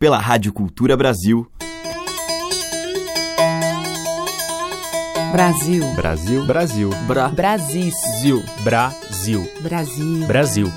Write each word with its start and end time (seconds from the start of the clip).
pela 0.00 0.16
Rádio 0.16 0.50
Cultura 0.50 0.96
Brasil. 0.96 1.46
Brasil. 5.30 5.84
Brasil. 5.94 6.46
Brasil. 6.46 6.90
Bra. 7.06 7.28
Brasil. 7.28 7.92
Brasil. 8.64 9.46
Brasil. 9.60 10.26
Brasil. 10.26 10.26
Brasil. 10.26 10.72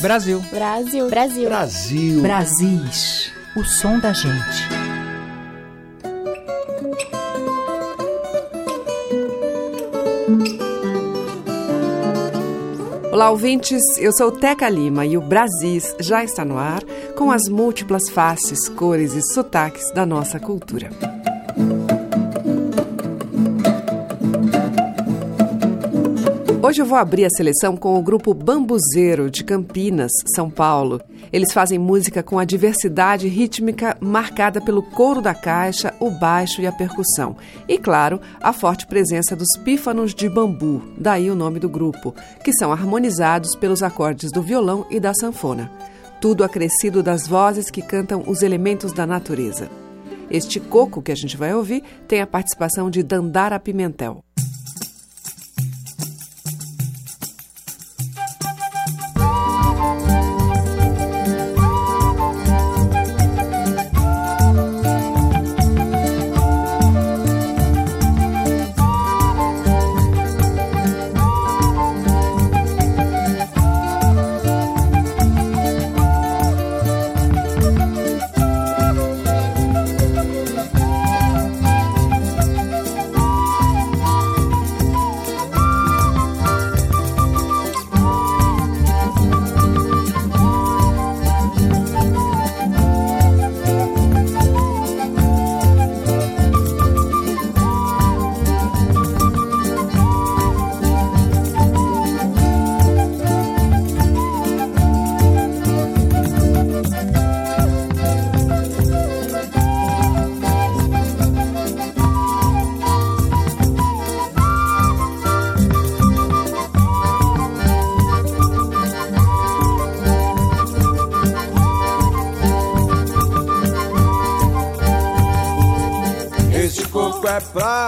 Brasil. 0.00 0.40
Brasil. 0.52 1.08
Brasil. 1.10 1.48
Brasil. 1.48 2.22
Brasis. 2.22 3.32
O 3.56 3.64
som 3.64 3.98
da 3.98 4.12
gente. 4.12 4.86
Olá, 13.10 13.28
ouvintes. 13.30 13.82
Eu 13.98 14.12
sou 14.12 14.30
Teca 14.30 14.68
Lima 14.68 15.04
e 15.04 15.16
o 15.16 15.20
Brasis 15.20 15.96
já 15.98 16.22
está 16.22 16.44
no 16.44 16.58
ar 16.58 16.82
com 17.16 17.30
as 17.30 17.48
múltiplas 17.48 18.10
faces, 18.10 18.68
cores 18.68 19.14
e 19.14 19.22
sotaques 19.32 19.90
da 19.92 20.04
nossa 20.04 20.38
cultura. 20.38 20.90
Hoje 26.62 26.82
eu 26.82 26.86
vou 26.86 26.98
abrir 26.98 27.24
a 27.24 27.30
seleção 27.30 27.74
com 27.74 27.98
o 27.98 28.02
grupo 28.02 28.34
Bambuzeiro 28.34 29.30
de 29.30 29.42
Campinas, 29.44 30.12
São 30.34 30.50
Paulo. 30.50 31.00
Eles 31.32 31.54
fazem 31.54 31.78
música 31.78 32.22
com 32.22 32.38
a 32.38 32.44
diversidade 32.44 33.28
rítmica 33.28 33.96
marcada 33.98 34.60
pelo 34.60 34.82
couro 34.82 35.22
da 35.22 35.34
caixa, 35.34 35.94
o 35.98 36.10
baixo 36.10 36.60
e 36.60 36.66
a 36.66 36.72
percussão. 36.72 37.36
E, 37.66 37.78
claro, 37.78 38.20
a 38.42 38.52
forte 38.52 38.86
presença 38.86 39.34
dos 39.34 39.56
pífanos 39.64 40.14
de 40.14 40.28
bambu, 40.28 40.82
daí 40.98 41.30
o 41.30 41.34
nome 41.34 41.58
do 41.58 41.68
grupo, 41.68 42.14
que 42.44 42.52
são 42.52 42.72
harmonizados 42.72 43.56
pelos 43.56 43.82
acordes 43.82 44.30
do 44.30 44.42
violão 44.42 44.84
e 44.90 45.00
da 45.00 45.14
sanfona. 45.14 45.70
Tudo 46.26 46.42
acrescido 46.42 47.04
das 47.04 47.28
vozes 47.28 47.70
que 47.70 47.80
cantam 47.80 48.24
os 48.26 48.42
elementos 48.42 48.92
da 48.92 49.06
natureza. 49.06 49.70
Este 50.28 50.58
coco 50.58 51.00
que 51.00 51.12
a 51.12 51.14
gente 51.14 51.36
vai 51.36 51.54
ouvir 51.54 51.84
tem 52.08 52.20
a 52.20 52.26
participação 52.26 52.90
de 52.90 53.00
Dandara 53.04 53.60
Pimentel. 53.60 54.24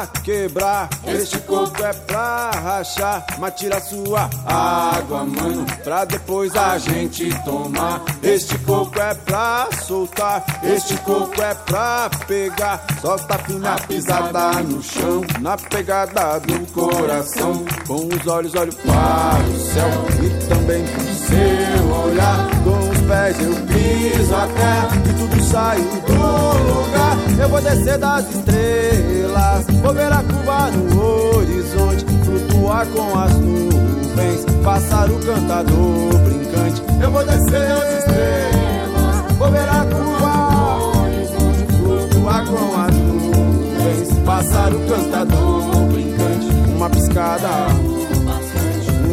Quebrar. 0.07 0.89
Este 1.05 1.39
corpo 1.39 1.83
é 1.83 1.93
pra 1.93 2.51
rachar, 2.51 3.27
mas 3.39 3.55
tira 3.55 3.81
sua 3.81 4.29
água, 4.45 5.25
mano, 5.25 5.67
pra 5.83 6.05
depois 6.05 6.55
a 6.57 6.79
gente 6.79 7.29
tomar. 7.45 8.03
Este 8.23 8.59
corpo 8.59 8.99
é 9.01 9.15
pra 9.15 9.69
soltar, 9.87 10.45
este 10.63 10.97
corpo 10.99 11.41
é 11.43 11.55
pra 11.55 12.11
pegar. 12.27 12.85
Solta 13.01 13.39
fina 13.39 13.77
pisada 13.87 14.63
no 14.63 14.83
chão, 14.83 15.23
na 15.41 15.57
pegada 15.57 16.39
do 16.41 16.73
coração. 16.73 17.65
Com 17.87 18.09
os 18.09 18.27
olhos, 18.27 18.55
olho 18.55 18.75
para 18.75 19.39
o 19.45 19.59
céu 19.73 19.91
e 20.25 20.49
também 20.49 20.85
pro 20.87 21.15
seu 21.15 21.91
olhar. 22.05 22.49
Com 22.65 22.91
os 22.91 23.01
pés 23.03 23.41
eu 23.41 23.55
piso 23.67 24.35
a 24.35 24.47
terra 24.49 24.89
e 25.09 25.13
tudo 25.15 25.43
sai 25.45 25.79
do 25.79 26.13
lugar. 26.13 26.98
Eu 27.41 27.49
vou 27.49 27.61
descer 27.61 27.99
das 27.99 28.29
estrelas, 28.29 29.67
vou 29.83 29.93
ver 29.93 30.13
a 30.13 30.23
curva 30.23 30.71
no 30.71 31.37
horizonte, 31.37 32.05
flutuar 32.25 32.87
com 32.87 33.19
as 33.19 33.33
nuvens, 33.35 34.45
pássaro 34.63 35.19
cantador 35.21 36.19
brincante. 36.19 36.83
Eu 37.01 37.11
vou 37.11 37.25
descer 37.25 37.69
das 37.69 37.99
estrelas, 37.99 39.33
vou 39.39 39.51
ver 39.51 39.69
a 39.69 39.85
curva 39.87 40.33
no 40.79 41.03
horizonte, 41.03 41.67
flutuar 41.77 42.47
com 42.47 42.81
as 42.81 42.95
nuvens, 42.95 44.09
pássaro 44.25 44.81
cantador 44.89 45.87
brincante. 45.87 46.49
Uma 46.77 46.91
piscada, 46.91 47.49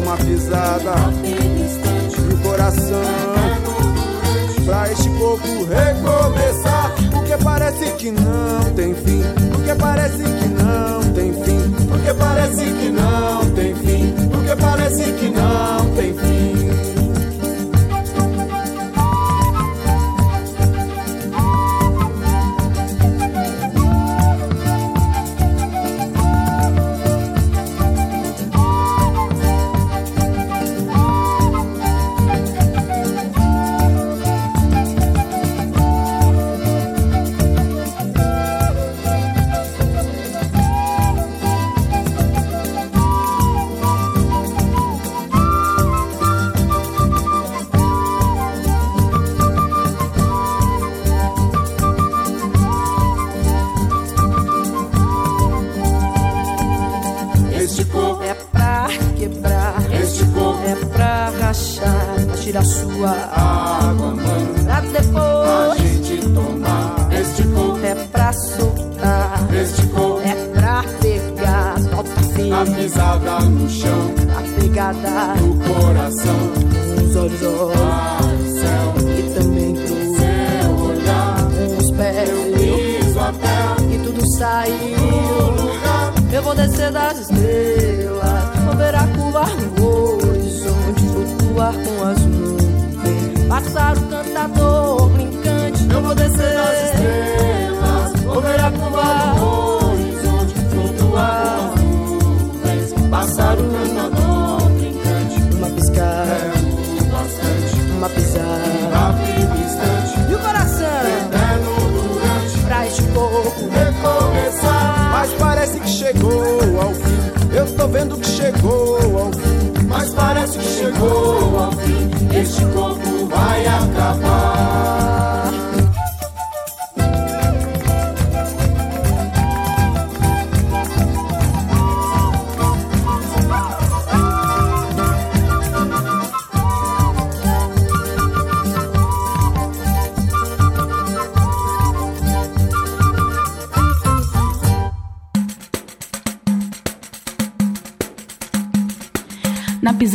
uma 0.02 0.16
pisada, 0.16 0.94
e 1.24 2.32
o 2.32 2.38
coração 2.38 3.02
pra 4.64 4.90
este 4.90 5.08
corpo 5.10 5.46
recomeçar. 5.64 7.05
Porque 7.36 7.44
parece 7.44 7.92
que 7.96 8.10
não 8.12 8.74
tem 8.74 8.94
fim. 8.94 9.22
Porque 9.52 9.74
parece 9.74 10.22
que 10.22 10.48
não 10.48 11.12
tem 11.12 11.32
fim. 11.34 11.86
Porque 11.86 12.14
parece 12.14 12.64
que 12.64 12.88
não 12.88 13.50
tem 13.50 13.74
fim. 13.74 14.14
Porque 14.30 14.56
parece 14.56 15.12
que 15.12 15.28
não 15.28 15.94
tem 15.96 16.14
fim. 16.14 16.95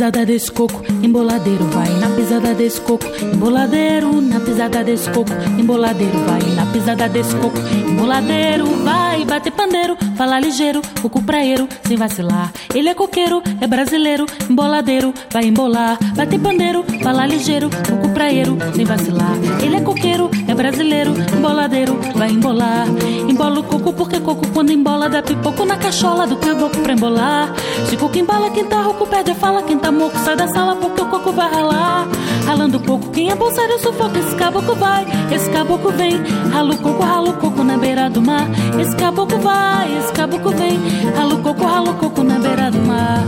Pisada 0.02 0.26
desse 0.26 0.50
coco, 0.50 0.82
emboladeiro 1.00 1.64
vai. 1.66 1.88
Na 2.00 2.08
pisada 2.08 2.52
desse 2.54 2.80
coco, 2.80 3.06
emboladeiro. 3.22 4.20
Na 4.20 4.40
pisada 4.40 4.82
desse 4.82 5.08
coco, 5.10 5.30
emboladeiro 5.56 6.18
vai. 6.26 6.40
Na 6.56 6.66
pisada 6.66 7.08
desse 7.08 7.36
coco, 7.36 7.56
emboladeiro 7.88 8.66
vai. 8.82 9.24
Bater 9.24 9.52
pandeiro, 9.52 9.96
falar 10.16 10.40
ligeiro, 10.40 10.82
coco 11.00 11.22
praeiro, 11.22 11.68
sem 11.86 11.96
vacilar. 11.96 12.52
Ele 12.74 12.88
é 12.88 12.94
coqueiro, 12.94 13.44
é 13.60 13.66
brasileiro, 13.68 14.26
emboladeiro, 14.50 15.14
vai 15.30 15.44
embolar. 15.44 15.96
Bater 16.16 16.40
pandeiro, 16.40 16.84
falar 17.00 17.26
ligeiro, 17.28 17.70
coco 17.70 18.08
praeiro, 18.08 18.58
sem 18.74 18.84
vacilar. 18.84 19.36
Ele 19.62 19.76
é 19.76 19.80
coqueiro, 19.82 20.28
é 20.52 20.54
brasileiro, 20.54 21.14
emboladeiro, 21.34 21.98
vai 22.14 22.30
embolar. 22.30 22.86
Embola 23.26 23.60
o 23.60 23.62
coco 23.62 23.92
porque 23.94 24.20
coco 24.20 24.46
quando 24.52 24.70
embola 24.70 25.08
dá 25.08 25.22
pipoco 25.22 25.64
na 25.64 25.76
cachola 25.76 26.26
do 26.26 26.36
caboclo 26.36 26.82
pra 26.82 26.92
embolar. 26.92 27.54
Se 27.88 27.96
coco 27.96 28.18
embola, 28.18 28.50
quem 28.50 28.64
tá 28.66 28.82
rouco 28.82 29.06
perde 29.06 29.30
a 29.30 29.34
fala, 29.34 29.62
quem 29.62 29.78
tá 29.78 29.90
moco 29.90 30.18
sai 30.18 30.36
da 30.36 30.46
sala 30.48 30.76
porque 30.76 31.00
o 31.00 31.06
coco 31.06 31.32
vai 31.32 31.50
ralar. 31.50 32.06
Ralando 32.44 32.76
o 32.76 32.80
coco, 32.80 33.08
quem 33.10 33.30
é 33.30 33.34
bolsário 33.34 33.78
sufoca, 33.78 34.18
esse 34.18 34.36
caboclo 34.36 34.74
vai, 34.74 35.06
esse 35.34 35.48
caboclo 35.50 35.90
vem. 35.92 36.20
Rala 36.52 36.74
o 36.74 36.78
coco, 36.78 37.02
rala 37.02 37.30
o 37.30 37.32
coco 37.34 37.64
na 37.64 37.78
beira 37.78 38.10
do 38.10 38.20
mar. 38.20 38.46
Esse 38.78 38.94
caboclo 38.96 39.38
vai, 39.38 39.98
esse 39.98 40.12
caboclo 40.12 40.52
vem. 40.52 40.78
Rala 41.16 41.34
o 41.34 41.38
coco, 41.38 41.64
rala 41.64 41.90
o 41.90 41.94
coco 41.94 42.22
na 42.22 42.38
beira 42.38 42.70
do 42.70 42.80
mar. 42.80 43.24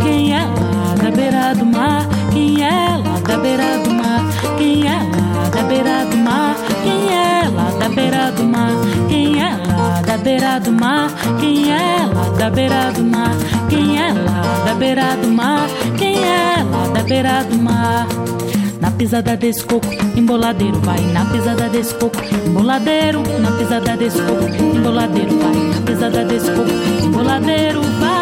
Quem 0.00 0.32
é 0.32 0.44
lá 0.44 0.94
da 1.02 1.10
beira 1.10 1.54
do 1.56 1.66
mar? 1.66 2.06
Quem 2.32 2.62
é 2.62 3.02
lá 3.04 3.18
da 3.26 3.36
beira 3.36 3.78
do 3.82 3.90
mar? 3.94 4.20
Quem 4.56 4.86
é 4.86 4.98
lá 4.98 5.48
da 5.50 5.62
beira 5.62 6.04
do 6.06 6.16
mar? 6.18 6.57
Quem 6.82 7.08
é 7.10 7.48
lá 7.48 7.70
da 7.78 7.88
beira 7.88 8.30
do 8.32 8.44
mar? 8.44 8.72
Quem 9.08 9.42
é 9.42 9.50
lá 9.66 10.00
da 10.02 10.16
beira 10.18 10.58
do 10.60 10.72
mar? 10.72 11.10
Quem 11.40 11.72
é 11.72 12.06
lá 12.14 12.38
da 12.38 12.50
beira 12.50 12.92
do 12.92 13.04
mar? 13.04 13.36
Quem 13.68 13.98
é 13.98 14.12
lá 14.12 14.64
da 14.64 14.74
beira 14.74 15.16
do 15.16 15.28
mar? 15.28 15.68
Quem 15.98 16.24
é 16.24 16.64
lá 16.70 16.88
da 16.94 17.02
beira 17.02 17.44
do 17.44 17.58
mar? 17.58 18.06
Na 18.80 18.90
pisada 18.92 19.36
desse 19.36 19.64
coco, 19.64 19.88
emboladeiro 20.16 20.78
vai. 20.80 21.00
Na 21.12 21.24
pisada 21.26 21.68
desse 21.68 21.94
coco, 21.94 22.18
emboladeiro. 22.46 23.22
Na 23.40 23.50
pisada 23.52 23.96
desse 23.96 24.20
coco, 24.22 24.44
emboladeiro 24.76 25.38
vai. 25.38 25.52
Na 25.74 25.80
pisada 25.84 26.24
desse 26.24 26.50
coco, 26.50 26.70
emboladeiro 27.04 27.82
vai. 28.00 28.17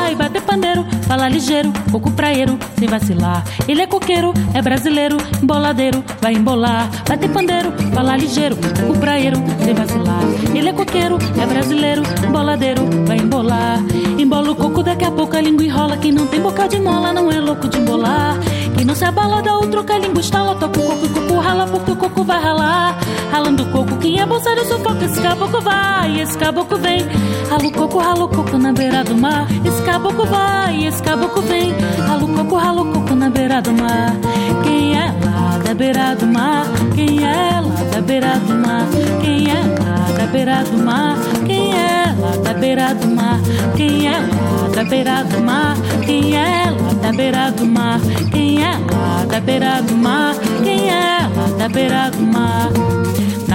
Pandeiro, 0.57 0.87
fala 1.03 1.29
ligeiro, 1.29 1.71
coco 1.93 2.11
praeiro, 2.13 2.59
sem 2.79 2.89
vacilar. 2.89 3.45
Ele 3.69 3.83
é 3.83 3.87
coqueiro, 3.87 4.33
é 4.55 4.63
brasileiro, 4.63 5.19
emboladeiro, 5.43 6.03
vai 6.19 6.33
embolar. 6.33 6.89
Bater 7.07 7.29
pandeiro, 7.29 7.75
fala 7.93 8.17
ligeiro, 8.17 8.57
coco 8.57 8.99
praeiro, 8.99 9.37
sem 9.63 9.75
vacilar. 9.75 10.23
Ele 10.55 10.71
é 10.71 10.73
coqueiro, 10.73 11.19
é 11.39 11.45
brasileiro, 11.45 12.03
emboladeiro, 12.27 12.89
vai 13.07 13.19
embolar. 13.19 13.81
Embola 14.19 14.53
o 14.53 14.57
coco, 14.57 14.83
daqui 14.83 15.05
a 15.05 15.11
pouco 15.11 15.37
a 15.37 15.43
língua 15.43 15.63
enrola. 15.63 15.99
Quem 15.99 16.11
não 16.11 16.27
tem 16.27 16.41
boca 16.41 16.67
de 16.67 16.81
mola 16.81 17.13
não 17.13 17.31
é 17.31 17.39
louco 17.39 17.69
de 17.69 17.79
embolar. 17.79 18.39
Quem 18.75 18.87
não 18.87 18.95
se 18.95 19.05
abala 19.05 19.43
dá 19.43 19.55
outro 19.57 19.85
que 19.85 19.93
a 19.93 19.99
língua 19.99 20.21
estala. 20.21 20.55
Toca 20.55 20.81
o 20.81 20.83
coco 20.87 21.05
e 21.05 21.09
coco 21.11 21.39
rala 21.39 21.67
porque 21.67 21.91
o 21.91 21.97
coco 21.97 22.25
vai 22.25 22.43
ralar. 22.43 22.99
Ralando 23.31 23.63
o 23.65 23.67
coco, 23.71 23.97
quem 23.99 24.21
é 24.21 24.25
bolsário 24.25 24.65
sufoca. 24.65 25.05
Esse 25.05 25.21
caboclo 25.21 25.61
vai, 25.61 26.19
esse 26.21 26.39
caboclo 26.39 26.79
vem. 26.79 27.07
Rala 27.51 27.67
o 27.67 27.73
coco, 27.73 27.99
rala 27.99 28.25
o 28.25 28.29
coco 28.29 28.57
na 28.57 28.73
beira 28.73 29.05
do 29.05 29.15
mar. 29.15 29.47
Esse 29.65 29.83
caboclo 29.83 30.25
vai, 30.27 30.46
esse 30.87 31.03
caboclo 31.03 31.43
vem. 31.43 31.75
Rala 32.07 32.25
o 32.25 32.29
coco, 32.29 32.57
rala 32.57 32.83
o 32.83 32.93
coco 32.93 33.15
na 33.15 33.29
beira 33.31 33.61
do 33.61 33.73
mar. 33.73 34.15
Quem 34.63 34.95
é 34.97 35.15
lá 35.25 35.59
da 35.59 35.75
beira 35.75 36.15
do 36.15 36.27
mar? 36.27 36.65
Quem 36.95 37.25
é 37.25 37.61
lá 37.61 37.85
da 37.93 38.01
beira 38.01 38.39
do 38.39 38.55
mar? 38.55 38.87
Quem 39.21 39.51
é 39.51 39.61
lá 39.83 40.19
da 40.19 40.27
beira 40.27 40.65
do 40.65 40.79
mar? 40.79 41.17
Quem 41.47 41.73
é 41.73 42.15
lá 42.19 42.37
da 42.43 42.55
beira 42.55 42.95
do 42.95 43.09
mar? 43.09 43.41
Quem 43.77 44.07
é 44.09 44.21
lá 44.21 44.69
da 44.75 44.85
beira 44.85 45.25
do 45.25 45.41
mar? 45.41 45.77
Quem 46.05 46.37
é 46.37 46.71
lá 46.71 46.93
da 47.03 47.13
beira 47.13 47.51
do 47.53 47.67
mar? 47.67 48.01
Quem 48.31 48.63
é 48.63 48.71
lá 48.71 49.25
da 49.27 49.41
beira 49.41 49.83
do 49.83 49.97
mar? 49.97 50.35
Quem 50.63 50.91
é 50.91 51.19
lá 51.37 51.59
da 51.59 51.69
beira 51.69 52.11
do 52.11 52.23
mar? 52.23 52.71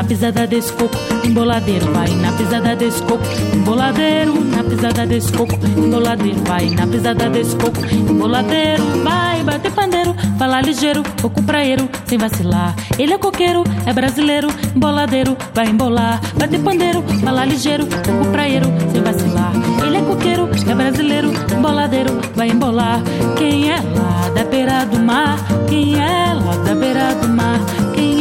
Na 0.01 0.07
pisada 0.07 0.47
desse 0.47 0.73
coco, 0.73 0.97
emboladeiro 1.23 1.85
vai. 1.93 2.09
Na 2.15 2.31
pisada 2.31 2.75
desse 2.75 3.03
coco, 3.03 3.23
emboladeiro. 3.53 4.33
Na 4.45 4.63
pisada 4.63 5.05
desse 5.05 5.31
coco, 5.31 5.53
emboladeiro 5.77 6.39
vai. 6.43 6.69
Na 6.71 6.87
pisada 6.87 7.29
desse 7.29 7.55
coco, 7.55 7.85
emboladeiro 8.09 8.83
vai. 9.03 9.43
Bater 9.43 9.71
pandeiro, 9.71 10.15
falar 10.39 10.65
ligeiro, 10.65 11.03
coco 11.21 11.43
praeiro, 11.43 11.87
sem 12.07 12.17
vacilar. 12.17 12.75
Ele 12.97 13.13
é 13.13 13.17
coqueiro, 13.19 13.63
é 13.85 13.93
brasileiro, 13.93 14.47
emboladeiro, 14.75 15.37
vai 15.53 15.67
embolar. 15.67 16.19
Bater 16.35 16.59
pandeiro, 16.59 17.03
falar 17.23 17.45
ligeiro, 17.45 17.85
coco 17.85 18.25
praeiro, 18.31 18.65
sem 18.91 19.03
vacilar. 19.03 19.53
Ele 19.85 19.97
é 19.97 20.01
coqueiro, 20.01 20.49
é 20.67 20.75
brasileiro, 20.75 21.31
emboladeiro, 21.55 22.19
vai 22.35 22.49
embolar. 22.49 23.01
Quem 23.37 23.69
é 23.69 23.75
lá 23.75 24.29
da 24.33 24.43
beira 24.45 24.83
do 24.83 24.97
mar? 24.99 25.37
Quem 25.69 25.95
é 25.95 26.33
lá 26.33 26.55
da 26.55 26.73
beira 26.73 27.13
do 27.21 27.27
mar? 27.27 27.59
Quem 27.93 28.20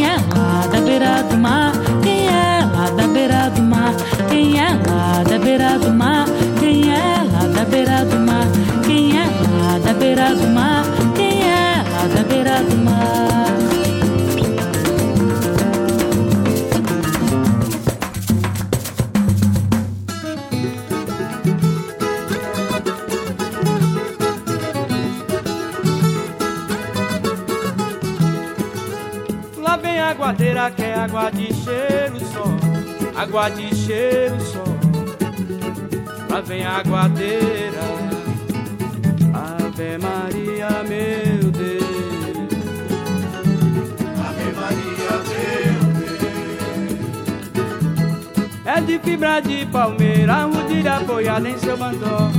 beira 0.91 1.23
do 1.23 1.37
mar? 1.37 1.71
Quem 2.03 2.27
é 2.27 2.65
lá 2.73 2.89
da 2.89 3.07
beira 3.07 3.49
do 3.49 3.61
mar? 3.61 3.93
Quem 4.29 4.59
é 4.59 4.69
lá 4.89 5.23
da 5.23 5.39
beira 5.39 5.79
do 5.79 5.89
mar? 5.89 6.25
Quem 6.59 6.91
é 6.91 7.23
lá 7.31 7.47
da 7.47 7.63
beira 7.63 8.03
do 8.03 8.19
mar? 8.19 8.45
Quem 8.85 9.17
é 9.17 9.25
lá 9.61 9.79
da 9.79 9.93
beira 9.93 10.35
do 10.35 10.47
mar? 10.47 10.83
Quem 11.15 11.43
é 11.43 11.83
lá 11.93 12.07
da 12.13 12.23
beira 12.23 12.61
do 12.63 12.77
mar? 12.77 13.70
Aguadeira 30.11 30.69
que 30.71 30.83
é 30.83 30.93
água 30.93 31.31
de 31.31 31.53
cheiro 31.53 32.19
só, 32.33 32.43
água 33.19 33.49
de 33.49 33.73
cheiro 33.73 34.39
só. 34.41 34.63
Lá 36.29 36.41
vem 36.41 36.65
a 36.65 36.79
aguadeira, 36.79 37.81
Ave 39.33 39.97
Maria, 39.97 40.83
meu 40.83 41.49
Deus. 41.51 41.83
Ave 44.27 44.51
Maria, 44.59 45.11
meu 45.29 45.89
Deus. 45.95 46.35
É 48.65 48.81
de 48.81 48.99
fibra 48.99 49.39
de 49.39 49.65
palmeira, 49.65 50.45
mudilha 50.45 50.95
apoiada 50.97 51.47
em 51.49 51.57
seu 51.57 51.77
bandó. 51.77 52.29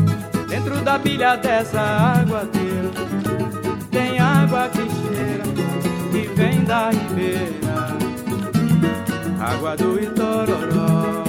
Dentro 0.47 0.77
da 0.83 0.99
bilha 0.99 1.37
dessa 1.37 1.81
aguadeira, 1.81 2.91
tem 3.91 4.19
água 4.19 4.69
que 4.69 4.83
cheira 4.91 5.43
que 6.13 6.29
vem 6.35 6.63
da 6.65 6.91
ribeira, 6.91 7.62
água 9.43 9.77
do 9.77 10.01
Itororó. 10.01 11.25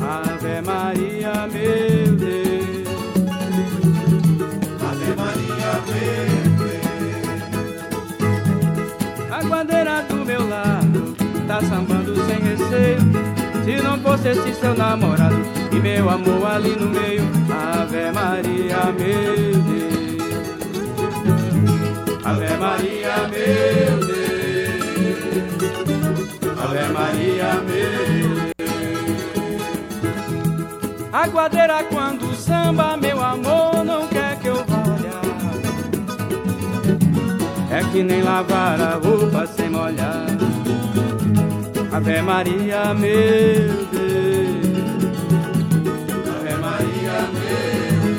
Ave 0.00 0.62
Maria, 0.62 1.46
meu 1.52 2.16
Deus. 2.16 2.88
Ave 4.88 5.10
Maria, 5.20 5.70
meu 5.86 6.50
Deus. 6.58 6.84
A 9.30 9.42
guadeira 9.42 10.02
do 10.08 10.24
meu 10.24 10.48
lado 10.48 11.14
tá 11.46 11.60
sambando 11.60 12.16
sem 12.24 12.38
receio. 12.40 13.00
Se 13.64 13.82
não 13.82 13.98
fosse 13.98 14.28
esse 14.28 14.54
seu 14.54 14.74
namorado 14.74 15.36
e 15.72 15.76
meu 15.76 16.08
amor 16.08 16.46
ali 16.46 16.74
no 16.76 16.88
meio, 16.88 17.22
Ave 17.50 18.10
Maria, 18.12 18.92
meu 18.98 19.62
Deus. 19.62 19.84
Ave 22.24 22.56
Maria, 22.56 23.28
meu 23.28 23.98
Deus. 23.98 24.03
Ave 26.84 26.92
Maria, 26.92 27.54
meu 27.62 28.34
Deus. 28.34 28.52
A 31.12 31.26
guadeira 31.26 31.82
quando 31.84 32.34
samba, 32.34 32.96
meu 32.98 33.24
amor, 33.24 33.82
não 33.84 34.06
quer 34.08 34.38
que 34.38 34.48
eu 34.48 34.62
valha. 34.66 35.20
É 37.70 37.82
que 37.90 38.02
nem 38.02 38.22
lavar 38.22 38.78
a 38.80 38.96
roupa 38.96 39.46
sem 39.46 39.70
molhar. 39.70 40.26
Ave 41.90 42.20
Maria, 42.20 42.92
meu 42.92 43.86
Deus. 43.90 44.04
Ave 46.36 46.54
Maria, 46.60 47.16
meu 47.32 48.14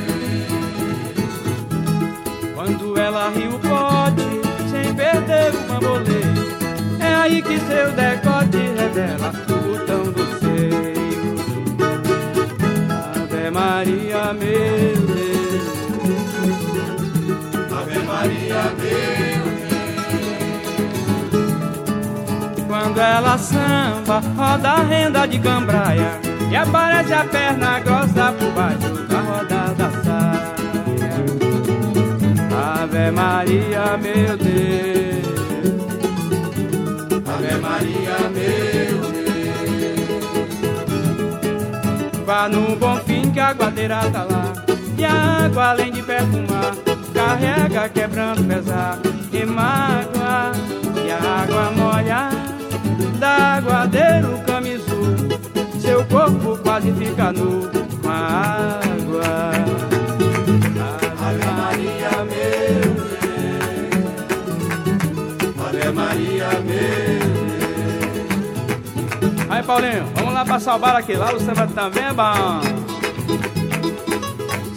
Deus. 1.22 2.54
Quando 2.56 2.98
ela 2.98 3.30
ri 3.30 3.48
o 3.48 3.60
pote 3.60 4.42
sem 4.72 4.92
perder 4.96 5.54
o 5.54 5.62
bambolê. 5.68 6.45
Aí 7.26 7.42
que 7.42 7.58
seu 7.60 7.92
decote 7.94 8.58
revela 8.78 9.34
o 9.50 9.54
botão 9.66 10.04
do 10.12 10.24
seio. 10.40 10.94
Ave 13.16 13.50
Maria, 13.50 14.32
meu 14.32 15.02
Deus. 15.08 15.66
Ave 17.72 17.98
Maria, 18.06 18.62
meu 18.78 19.42
Deus. 19.42 19.88
Quando 22.68 23.00
ela 23.00 23.38
samba, 23.40 24.22
roda 24.38 24.70
a 24.70 24.84
renda 24.84 25.26
de 25.26 25.40
cambraia. 25.40 26.20
E 26.52 26.56
aparece 26.56 27.12
a 27.12 27.24
perna 27.26 27.80
grossa 27.80 28.34
por 28.34 28.52
baixo 28.52 28.94
da 29.08 29.20
roda 29.22 29.74
da 29.74 29.90
saia. 30.04 30.54
Ave 32.84 33.10
Maria, 33.10 33.98
meu 33.98 34.38
Deus. 34.38 34.95
Ave 37.76 37.92
Maria, 37.92 38.18
meu 38.30 39.02
Deus. 39.12 40.16
Vá 42.26 42.48
no 42.48 42.76
bom 42.78 42.96
fim 43.06 43.32
que 43.32 43.40
a 43.40 43.52
guadeira 43.52 44.00
tá 44.12 44.24
lá. 44.24 44.54
E 44.98 45.04
a 45.04 45.46
água, 45.46 45.72
além 45.72 45.92
de 45.92 46.02
perfumar, 46.02 46.74
carrega 47.14 47.90
quebrando 47.90 48.48
pesar 48.48 48.98
e 49.32 49.46
mágoa. 49.46 50.54
E 51.06 51.12
a 51.12 51.44
água 51.44 51.72
molha 51.72 52.30
da 53.20 53.60
guadeira 53.60 54.30
o 54.30 54.42
camisu. 54.44 55.28
Seu 55.80 56.06
corpo 56.06 56.58
quase 56.64 56.94
fica 56.94 57.34
nu 57.34 57.70
com 58.02 58.10
a 58.10 58.80
água. 58.80 59.86
Maria, 65.94 66.50
meu 66.62 66.65
Paulinho, 69.66 70.06
vamos 70.14 70.32
lá 70.32 70.46
pra 70.46 70.60
salvar 70.60 70.96
aqui. 70.96 71.14
Lá 71.14 71.34
o 71.34 71.40
samba 71.40 71.66
também 71.66 72.04
é 72.04 72.14
bom. 72.14 72.62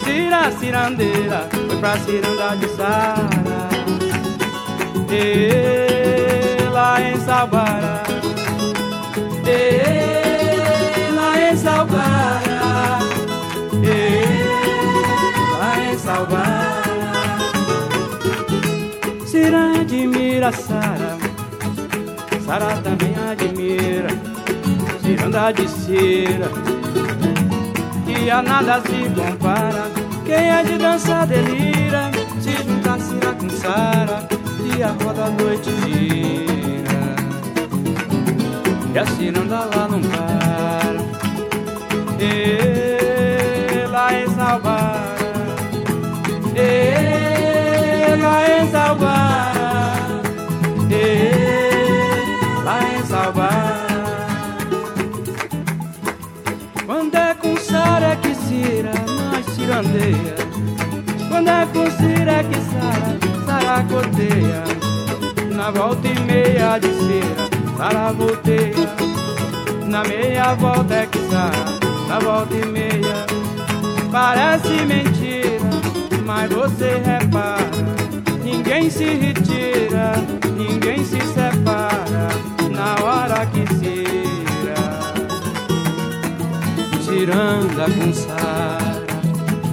Cira, 0.03 0.51
cirandeira, 0.53 1.47
foi 1.51 1.77
pra 1.77 1.97
ciranda 1.99 2.57
de 2.57 2.67
Sara. 2.69 3.69
E 5.11 6.69
lá 6.71 6.99
em 7.01 7.19
Salbara. 7.19 8.03
E 9.45 11.13
lá 11.13 11.51
em 11.51 11.55
Salbara. 11.55 12.99
E 13.83 14.23
lá 15.59 15.79
em 15.79 15.97
Salbara. 15.99 16.79
Cira 19.27 19.79
admira 19.81 20.51
Sara 20.51 21.17
Sara 22.43 22.81
também 22.81 23.13
admira 23.29 24.28
Ciranda 25.09 25.51
de 25.51 25.67
cera 25.67 26.49
Que 28.05 28.29
a 28.29 28.43
nada 28.43 28.79
se 28.81 29.09
compara. 29.09 29.89
Quem 30.23 30.51
é 30.51 30.61
de 30.61 30.77
dança 30.77 31.25
delira 31.25 32.11
Se 32.39 32.51
juntar 32.51 32.99
Cira 32.99 33.33
com 33.33 33.49
Sara 33.49 34.27
E 34.77 34.83
a 34.83 34.89
roda 34.89 35.25
a 35.25 35.29
noite 35.31 35.71
gira. 35.81 37.15
E 38.93 38.99
a 38.99 39.05
ciranda 39.07 39.65
lá 39.65 39.87
não 39.89 39.99
para. 39.99 40.99
E 42.19 43.87
lá 43.87 44.13
em 44.13 44.27
Salvara 44.27 45.15
E 46.55 48.15
lá 48.21 48.49
tirandeia. 59.79 60.35
Quando 61.29 61.47
é 61.47 61.65
com 61.67 61.89
Cira 61.91 62.43
que 62.43 62.59
Sara, 62.71 63.17
Sara 63.45 63.83
coteia. 63.83 64.63
Na 65.55 65.71
volta 65.71 66.07
e 66.07 66.19
meia 66.21 66.77
de 66.79 66.87
cera, 66.87 67.49
Sara 67.77 68.11
volteia. 68.11 68.75
Na 69.85 70.03
meia 70.03 70.53
volta 70.55 70.93
é 70.93 71.05
que 71.05 71.19
Sara, 71.29 71.65
na 72.07 72.19
volta 72.19 72.55
e 72.55 72.65
meia. 72.65 73.25
Parece 74.11 74.85
mentira, 74.85 75.69
mas 76.25 76.51
você 76.51 77.01
repara. 77.05 77.69
Ninguém 78.43 78.89
se 78.89 79.05
retira, 79.05 80.13
ninguém 80.57 81.03
se 81.03 81.19
separa 81.21 82.29
na 82.71 82.95
hora 83.03 83.45
que 83.47 83.65
cira, 83.75 84.75
ciranda 87.03 87.85
com 87.85 88.13
Sara, 88.13 88.98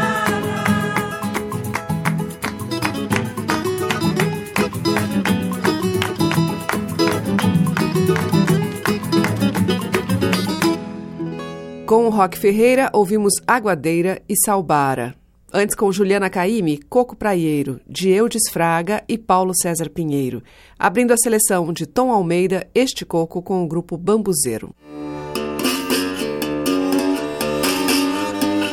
Com 11.86 12.06
o 12.06 12.10
Rock 12.10 12.38
Ferreira, 12.38 12.90
ouvimos 12.92 13.32
Aguadeira 13.46 14.20
e 14.28 14.36
Salbara. 14.36 15.14
Antes, 15.52 15.74
com 15.74 15.90
Juliana 15.90 16.28
Caime, 16.28 16.76
Coco 16.76 17.16
Praieiro, 17.16 17.80
de 17.88 18.10
Eudes 18.10 18.50
Fraga 18.50 19.02
e 19.08 19.16
Paulo 19.16 19.54
César 19.54 19.88
Pinheiro. 19.88 20.42
Abrindo 20.78 21.12
a 21.12 21.16
seleção 21.16 21.72
de 21.72 21.86
Tom 21.86 22.10
Almeida, 22.12 22.68
Este 22.74 23.06
Coco, 23.06 23.40
com 23.40 23.64
o 23.64 23.66
grupo 23.66 23.96
Bambuzeiro. 23.96 24.74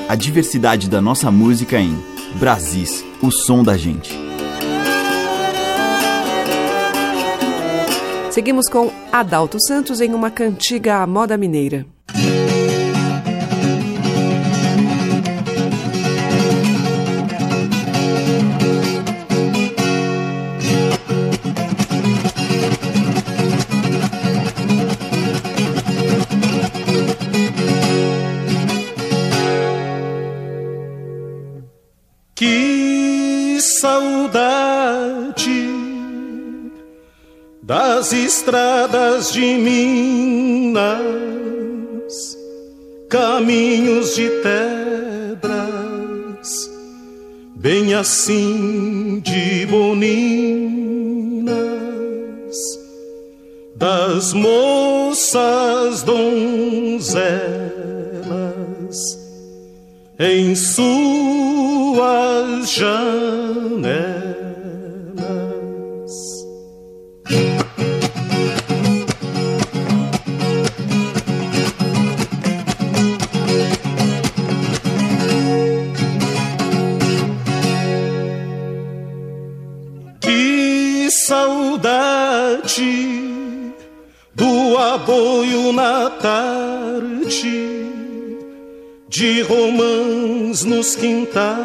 A 0.10 0.16
diversidade 0.16 0.90
da 0.90 1.02
nossa 1.02 1.32
música 1.32 1.80
em 1.80 1.98
Brasis, 2.40 3.06
o 3.22 3.32
som 3.32 3.64
da 3.64 3.78
gente. 3.78 4.14
Seguimos 8.32 8.68
com 8.68 8.92
Adalto 9.14 9.58
Santos 9.66 10.02
em 10.02 10.14
uma 10.14 10.30
cantiga 10.30 10.98
à 10.98 11.08
moda 11.08 11.38
mineira. 11.38 11.86
Saudade 33.96 35.64
das 37.62 38.12
estradas 38.12 39.32
de 39.32 39.58
Minas, 39.58 40.76
caminhos 43.10 44.14
de 44.16 44.30
pedras, 44.44 45.50
bem 47.56 47.94
assim 47.94 49.22
de 49.24 49.66
boninas, 49.66 50.26
das 53.76 54.34
moças 54.34 56.04
donzelas 56.04 57.56
em 60.18 60.56
suas 60.56 60.86
janelas. 62.72 64.06
Que 80.22 81.10
saudade 81.28 82.84
do 84.34 84.78
aboio 84.78 85.74
na 85.74 86.10
tarde 86.12 87.95
de 89.16 89.42
romãs 89.44 90.66
nos 90.66 90.94
quintais, 90.94 91.56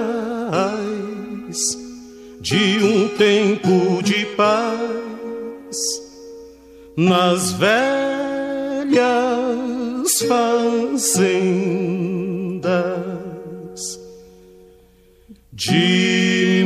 de 2.40 2.78
um 2.80 3.09
tempo 3.09 4.00
de 4.04 4.25
paz, 4.37 5.76
nas 6.97 7.50
velhas 7.50 9.02
fazendas 10.28 11.11
de 15.52 16.60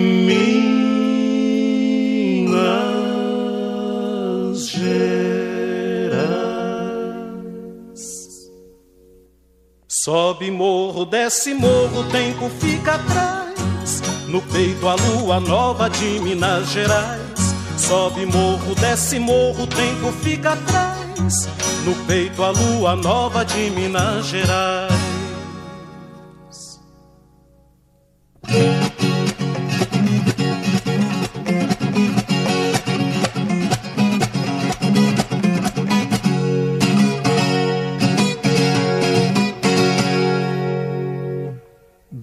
Sobe 10.04 10.50
morro, 10.50 11.06
desce 11.06 11.54
morro, 11.54 12.00
o 12.00 12.04
tempo 12.10 12.50
fica 12.60 12.96
atrás. 12.96 14.02
No 14.28 14.42
peito 14.42 14.86
a 14.86 14.96
lua 14.96 15.40
nova 15.40 15.88
de 15.88 16.20
Minas 16.20 16.68
Gerais. 16.68 17.54
Sobe 17.78 18.26
morro, 18.26 18.74
desce 18.74 19.18
morro, 19.18 19.62
o 19.62 19.66
tempo 19.66 20.12
fica 20.22 20.52
atrás. 20.52 21.48
No 21.86 21.94
peito 22.06 22.44
a 22.44 22.50
lua 22.50 22.94
nova 22.94 23.46
de 23.46 23.70
Minas 23.70 24.26
Gerais. 24.26 24.92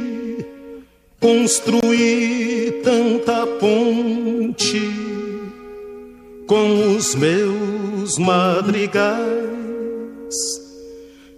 construí 1.21 2.81
tanta 2.85 3.45
ponte 3.59 4.81
com 6.47 6.95
os 6.95 7.17
meus 7.17 8.17
madrigais. 8.17 9.17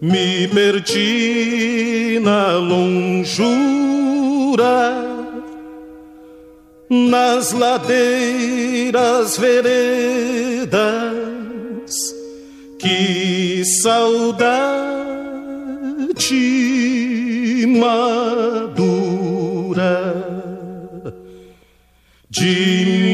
Me 0.03 0.47
perdi 0.49 2.21
na 2.23 2.59
longura, 2.59 3.27
nas 6.91 7.53
ladeiras 7.53 9.37
veredas. 9.39 10.79
Que 12.79 13.65
saudade 13.83 14.99
madura 17.67 18.89
de 22.31 23.08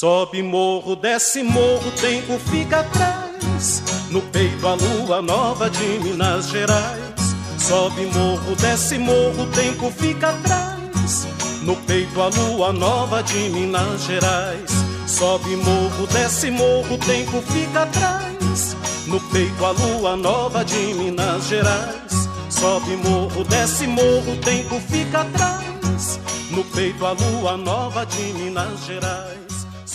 Sobe 0.00 0.44
morro, 0.44 0.94
desce 0.94 1.42
morro, 1.42 1.90
tempo 2.00 2.38
fica 2.38 2.78
atrás. 2.78 3.82
No 4.12 4.20
peito 4.20 4.68
a 4.68 4.74
lua 4.74 5.20
nova 5.20 5.68
de 5.68 5.98
Minas 5.98 6.50
Gerais. 6.50 7.34
Sobe 7.58 8.06
morro, 8.06 8.54
desce 8.60 8.96
morro, 8.96 9.44
tempo 9.56 9.90
fica 9.90 10.28
atrás. 10.28 11.26
No 11.62 11.74
peito 11.74 12.22
a 12.22 12.28
lua 12.28 12.72
nova 12.72 13.24
de 13.24 13.48
Minas 13.48 14.04
Gerais. 14.04 14.70
Sobe 15.04 15.56
morro, 15.56 16.06
desce 16.12 16.48
morro, 16.48 16.96
tempo 16.98 17.42
fica 17.42 17.82
atrás. 17.82 18.76
No 19.08 19.18
peito 19.32 19.66
a 19.66 19.72
lua 19.72 20.16
nova 20.16 20.64
de 20.64 20.94
Minas 20.94 21.48
Gerais. 21.48 22.28
Sobe 22.48 22.94
morro, 22.98 23.42
desce 23.42 23.88
morro, 23.88 24.36
tempo 24.44 24.78
fica 24.78 25.22
atrás. 25.22 26.20
No 26.52 26.62
peito 26.62 27.04
a 27.04 27.14
lua 27.14 27.56
nova 27.56 28.06
de 28.06 28.32
Minas 28.34 28.86
Gerais. 28.86 29.37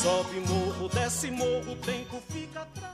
Sobe 0.04 0.38
morro, 0.42 0.89
desce 0.89 1.32
morro, 1.32 1.78
tempo 1.78 2.22
fica 2.30 2.63
atrás. 2.63 2.94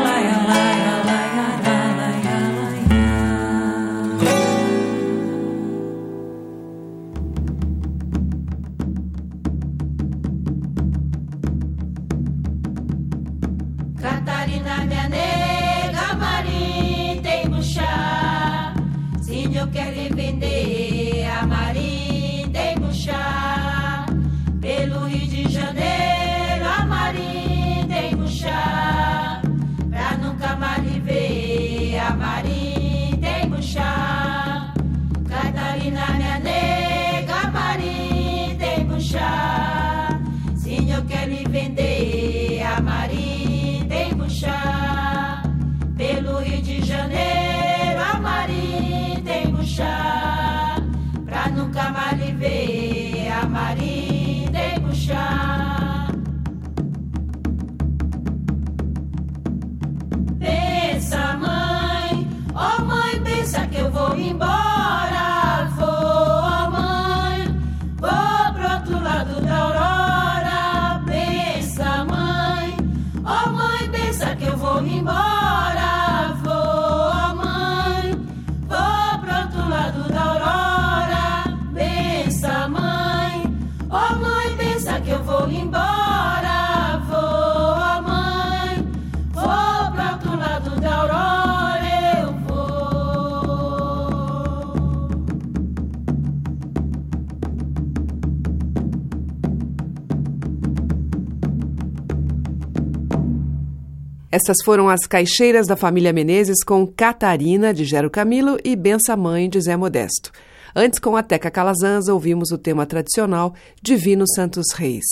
Essas 104.37 104.57
foram 104.63 104.87
as 104.87 105.07
caixeiras 105.07 105.65
da 105.65 105.75
família 105.75 106.13
Menezes 106.13 106.63
com 106.63 106.85
Catarina, 106.85 107.73
de 107.73 107.83
Gero 107.83 108.07
Camilo, 108.07 108.59
e 108.63 108.75
Bença 108.75 109.17
Mãe, 109.17 109.49
de 109.49 109.59
Zé 109.59 109.75
Modesto. 109.75 110.31
Antes, 110.75 110.99
com 110.99 111.17
a 111.17 111.23
Teca 111.23 111.49
Calazans, 111.49 112.07
ouvimos 112.07 112.51
o 112.51 112.57
tema 112.59 112.85
tradicional 112.85 113.55
Divino 113.81 114.25
Santos 114.35 114.67
Reis. 114.75 115.05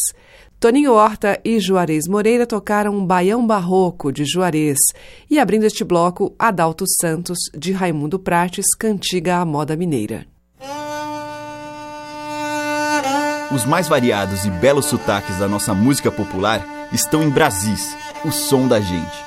Toninho 0.60 0.94
Horta 0.94 1.40
e 1.44 1.60
Juarez 1.60 2.08
Moreira 2.08 2.46
tocaram 2.46 2.96
um 2.96 3.04
Baião 3.04 3.48
Barroco, 3.48 4.12
de 4.12 4.24
Juarez. 4.26 4.78
E 5.28 5.40
abrindo 5.40 5.66
este 5.66 5.84
bloco, 5.84 6.36
Adalto 6.38 6.86
Santos, 7.02 7.40
de 7.58 7.72
Raimundo 7.72 8.20
Prates, 8.20 8.76
Cantiga 8.78 9.38
à 9.38 9.46
Moda 9.46 9.76
Mineira. 9.76 10.28
Os 13.52 13.66
mais 13.66 13.88
variados 13.88 14.46
e 14.46 14.52
belos 14.52 14.86
sotaques 14.86 15.40
da 15.40 15.48
nossa 15.48 15.74
música 15.74 16.12
popular 16.12 16.64
estão 16.92 17.24
em 17.24 17.30
Brasis, 17.30 17.96
o 18.26 18.32
som 18.32 18.68
da 18.68 18.80
gente. 18.80 19.26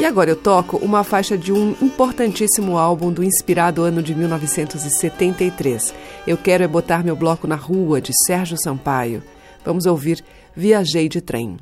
E 0.00 0.04
agora 0.04 0.30
eu 0.30 0.36
toco 0.36 0.78
uma 0.78 1.04
faixa 1.04 1.38
de 1.38 1.52
um 1.52 1.76
importantíssimo 1.80 2.76
álbum 2.76 3.12
do 3.12 3.22
inspirado 3.22 3.82
ano 3.82 4.02
de 4.02 4.14
1973. 4.14 5.94
Eu 6.26 6.36
quero 6.36 6.64
é 6.64 6.66
botar 6.66 7.04
meu 7.04 7.14
bloco 7.14 7.46
na 7.46 7.56
rua, 7.56 8.00
de 8.00 8.12
Sérgio 8.26 8.56
Sampaio. 8.56 9.22
Vamos 9.64 9.86
ouvir 9.86 10.24
Viajei 10.56 11.08
de 11.08 11.20
Trem. 11.20 11.58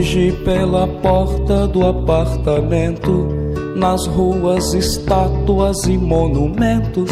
Fugi 0.00 0.32
pela 0.46 0.86
porta 0.86 1.66
do 1.66 1.86
apartamento, 1.86 3.28
nas 3.76 4.06
ruas 4.06 4.72
estátuas 4.72 5.76
e 5.84 5.98
monumentos. 5.98 7.10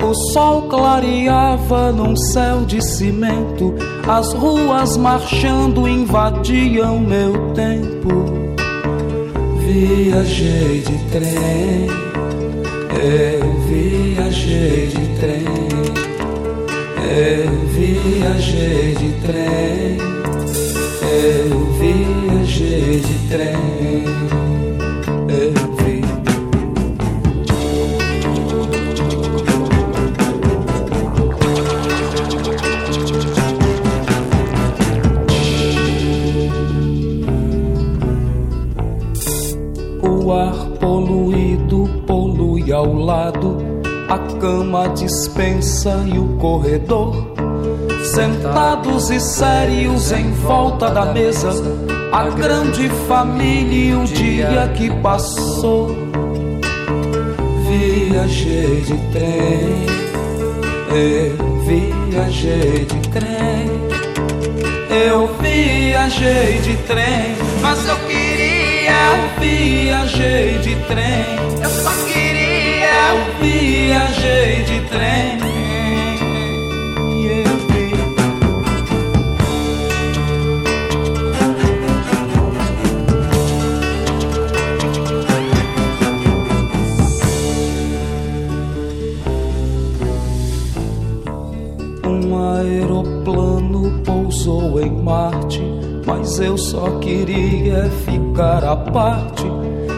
O 0.00 0.14
sol 0.32 0.62
clareava 0.68 1.90
num 1.90 2.16
céu 2.16 2.60
de 2.64 2.80
cimento, 2.80 3.74
as 4.06 4.32
ruas 4.32 4.96
marchando 4.96 5.88
invadiam 5.88 7.00
meu 7.00 7.52
tempo. 7.52 8.08
Viajei 9.66 10.82
de 10.82 10.98
trem, 11.10 11.88
eu 13.02 13.60
viajei 13.66 14.86
de 14.86 15.18
trem, 15.18 15.44
eu 17.10 17.50
viajei 17.70 18.94
de 18.94 19.12
trem. 19.26 20.13
Eu 21.16 21.66
viajei 21.78 23.00
de 23.00 23.28
trem, 23.28 24.04
eu. 25.28 25.74
O 40.02 40.32
ar 40.32 40.70
poluído 40.80 41.88
polui 42.06 42.72
ao 42.72 42.92
lado, 42.92 43.58
a 44.08 44.18
cama 44.40 44.88
dispensa 44.88 46.04
e 46.12 46.18
o 46.18 46.36
corredor 46.38 47.33
sentados 48.14 49.10
e 49.10 49.18
sérios 49.18 50.12
em 50.12 50.30
volta 50.30 50.88
da 50.88 51.06
mesa, 51.06 51.50
a 52.12 52.30
grande 52.30 52.88
família 53.08 53.90
e 53.90 53.94
o 53.96 54.04
dia 54.04 54.72
que 54.76 54.88
passou. 55.02 55.88
Viajei 57.66 58.82
de 58.82 58.96
trem, 59.10 59.86
eu 60.90 61.64
viajei 61.64 62.84
de 62.84 63.08
trem, 63.08 63.70
eu 65.08 65.28
viajei 65.40 66.60
de 66.60 66.76
trem, 66.86 67.34
mas 67.60 67.84
eu 67.88 67.96
queria, 68.06 68.92
eu 68.92 69.40
viajei 69.40 70.58
de 70.58 70.76
trem, 70.86 71.24
eu 71.60 71.70
só 71.70 71.90
queria, 72.06 72.90
eu 73.10 73.44
viajei 73.44 74.62
de 74.62 74.80
trem. 74.88 75.53
Pousou 94.44 94.78
em 94.78 94.90
Marte, 94.90 95.62
mas 96.06 96.38
eu 96.38 96.58
só 96.58 96.98
queria 96.98 97.90
ficar 98.04 98.62
à 98.62 98.76
parte, 98.76 99.44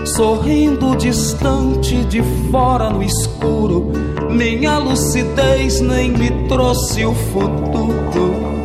sorrindo 0.05 0.95
distante 0.97 1.97
de 2.05 2.23
fora 2.51 2.89
no 2.89 3.03
escuro. 3.03 3.91
Minha 4.31 4.79
lucidez 4.79 5.81
nem 5.81 6.13
me 6.13 6.31
trouxe 6.49 7.05
o 7.05 7.13
futuro. 7.13 8.63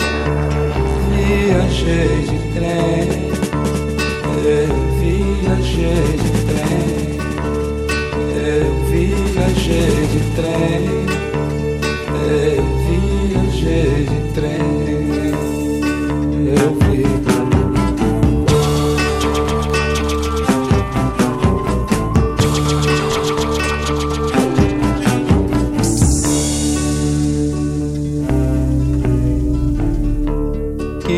Viajei 1.09 2.27
de 2.29 2.37
trem, 2.53 3.31
eu 4.45 4.67
viajei 4.99 6.05
de 6.21 6.31
trem, 6.45 7.17
eu 8.37 8.69
viajei 8.91 10.07
de 10.11 10.19
trem, 10.35 10.85
eu 12.29 12.63
viajei 12.85 14.05
de 14.05 14.33
trem. 14.33 14.90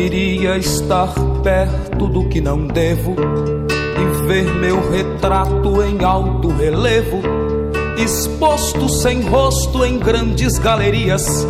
Queria 0.04 0.58
estar 0.58 1.14
perto 1.42 2.06
do 2.06 2.28
que 2.28 2.38
não 2.38 2.66
devo 2.66 3.16
e 3.16 4.26
ver 4.26 4.44
meu 4.56 4.90
retrato 4.90 5.82
em 5.82 6.04
alto 6.04 6.48
relevo, 6.48 7.22
exposto 7.96 8.86
sem 8.86 9.22
rosto 9.22 9.82
em 9.82 9.98
grandes 9.98 10.58
galerias 10.58 11.46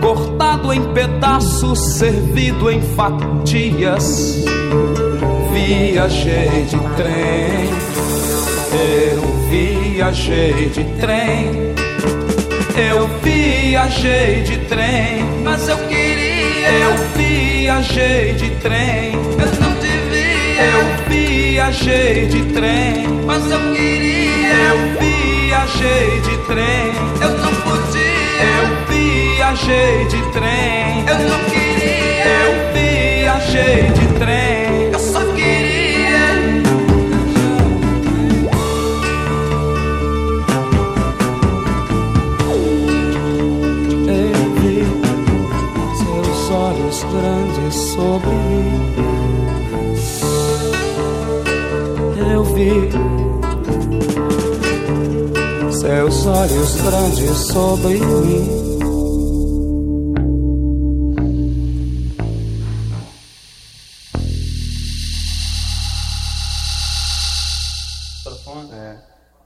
cortado 0.00 0.72
em 0.72 0.82
pedaços, 0.92 1.78
servido 1.96 2.68
em 2.72 2.82
fatias. 2.82 4.44
Viajei 5.52 6.64
de 6.64 6.80
trem, 6.96 7.70
eu 9.14 9.22
viajei 9.48 10.70
de 10.70 10.84
trem, 11.00 11.72
eu 12.76 13.08
viajei 13.22 14.42
de 14.42 14.58
trem, 14.66 15.24
mas 15.44 15.68
eu 15.68 15.78
queria, 15.86 16.68
eu 16.68 17.12
viajei 17.72 18.34
de 18.34 18.50
trem, 18.56 19.12
eu 19.14 19.60
não 19.60 19.72
devia, 19.80 20.62
eu 20.62 21.08
viajei 21.08 22.26
de 22.26 22.44
trem, 22.52 23.08
mas 23.24 23.50
eu 23.50 23.58
queria, 23.74 24.52
eu 24.68 25.00
viajei 25.00 26.20
de 26.20 26.36
trem, 26.46 26.92
eu 27.22 27.30
não 27.30 27.54
podia, 27.62 28.02
eu 28.44 28.66
viajei 28.88 30.04
de 30.04 30.22
trem. 30.32 31.04
Eu 31.08 31.18
não 31.28 31.44
queria. 31.44 32.24
Eu 32.26 32.72
viajei 32.74 33.82
de 33.90 34.18
trem. 34.18 34.91
Sobre 47.94 48.28
mim. 48.28 48.70
Eu 52.32 52.44
vi 52.44 52.90
seus 55.72 56.26
olhos 56.26 56.80
grandes 56.80 57.36
sobre 57.48 57.98
mim. 57.98 58.62
É. 68.72 68.98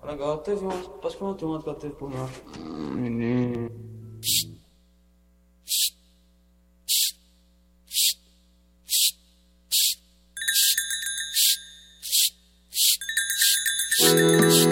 Legal, 0.06 0.38
teve 0.38 0.64
uma. 0.64 0.74
Acho 0.74 1.16
que 1.16 1.22
uma 1.22 1.30
outra 1.30 1.62
que 1.62 1.68
ela 1.68 1.78
teve 1.78 1.94
por 1.94 2.12
lá. 2.12 2.28
Shh. 13.98 14.65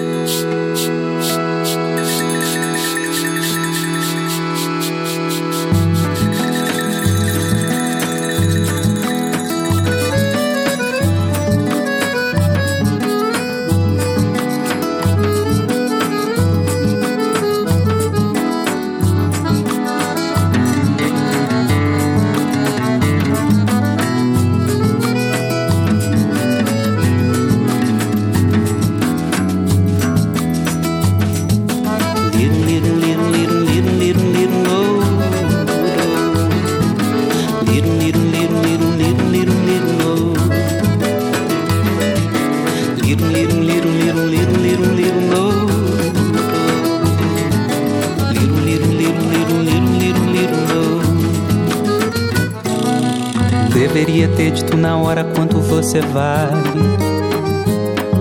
Você 55.94 56.00
vale. 56.00 56.98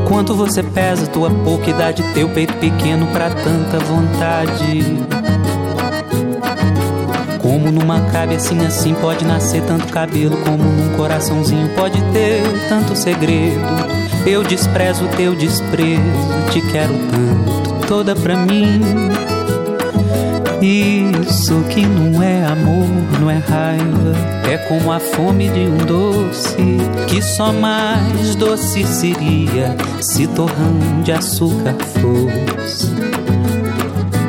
Quanto 0.07 0.35
você 0.35 0.61
pesa, 0.61 1.07
tua 1.07 1.31
pouca 1.31 1.71
idade, 1.71 2.03
teu 2.13 2.29
peito 2.29 2.53
pequeno 2.57 3.07
pra 3.07 3.31
tanta 3.31 3.79
vontade. 3.79 4.83
Como 7.41 7.71
numa 7.71 7.99
cabe 8.11 8.35
assim 8.35 8.93
pode 9.01 9.25
nascer 9.25 9.63
tanto 9.63 9.91
cabelo, 9.91 10.37
como 10.37 10.63
num 10.63 10.95
coraçãozinho 10.95 11.67
pode 11.69 11.99
ter 12.11 12.43
tanto 12.69 12.95
segredo. 12.95 13.59
Eu 14.25 14.43
desprezo 14.43 15.07
teu 15.17 15.35
desprezo, 15.35 16.01
te 16.51 16.61
quero 16.61 16.93
tanto, 16.93 17.87
toda 17.87 18.15
pra 18.15 18.35
mim. 18.35 18.81
Isso 20.63 21.61
que 21.63 21.85
não 21.85 22.23
é 22.23 22.45
amor, 22.45 22.87
não 23.19 23.29
é 23.29 23.37
raiva, 23.37 24.15
é 24.49 24.57
como 24.57 24.93
a 24.93 24.99
fome 24.99 25.49
de 25.49 25.59
um 25.59 25.75
doce 25.75 26.55
que 27.05 27.21
só 27.21 27.51
mais 27.51 28.33
doce 28.35 28.85
seria 28.85 29.75
se 29.99 30.25
torrão 30.25 31.01
de 31.03 31.11
açúcar 31.11 31.75
fosse. 31.99 32.93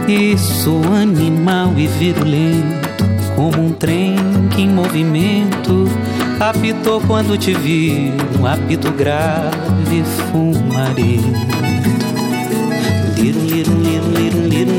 Isso 0.09 0.81
animal 1.01 1.73
e 1.77 1.87
virulento, 1.87 3.05
como 3.37 3.69
um 3.69 3.73
trem 3.73 4.17
que 4.57 4.63
em 4.63 4.69
movimento 4.71 5.89
apitou 6.41 7.01
quando 7.03 7.39
te 7.39 7.55
vi, 7.55 8.13
um 8.41 8.45
apito 8.45 8.91
grave 8.91 10.03
fumarento. 10.33 11.55
Lirum, 13.21 13.47
lirum, 13.47 13.79
lirum, 13.83 14.11
lirum, 14.11 14.49
lirum, 14.49 14.74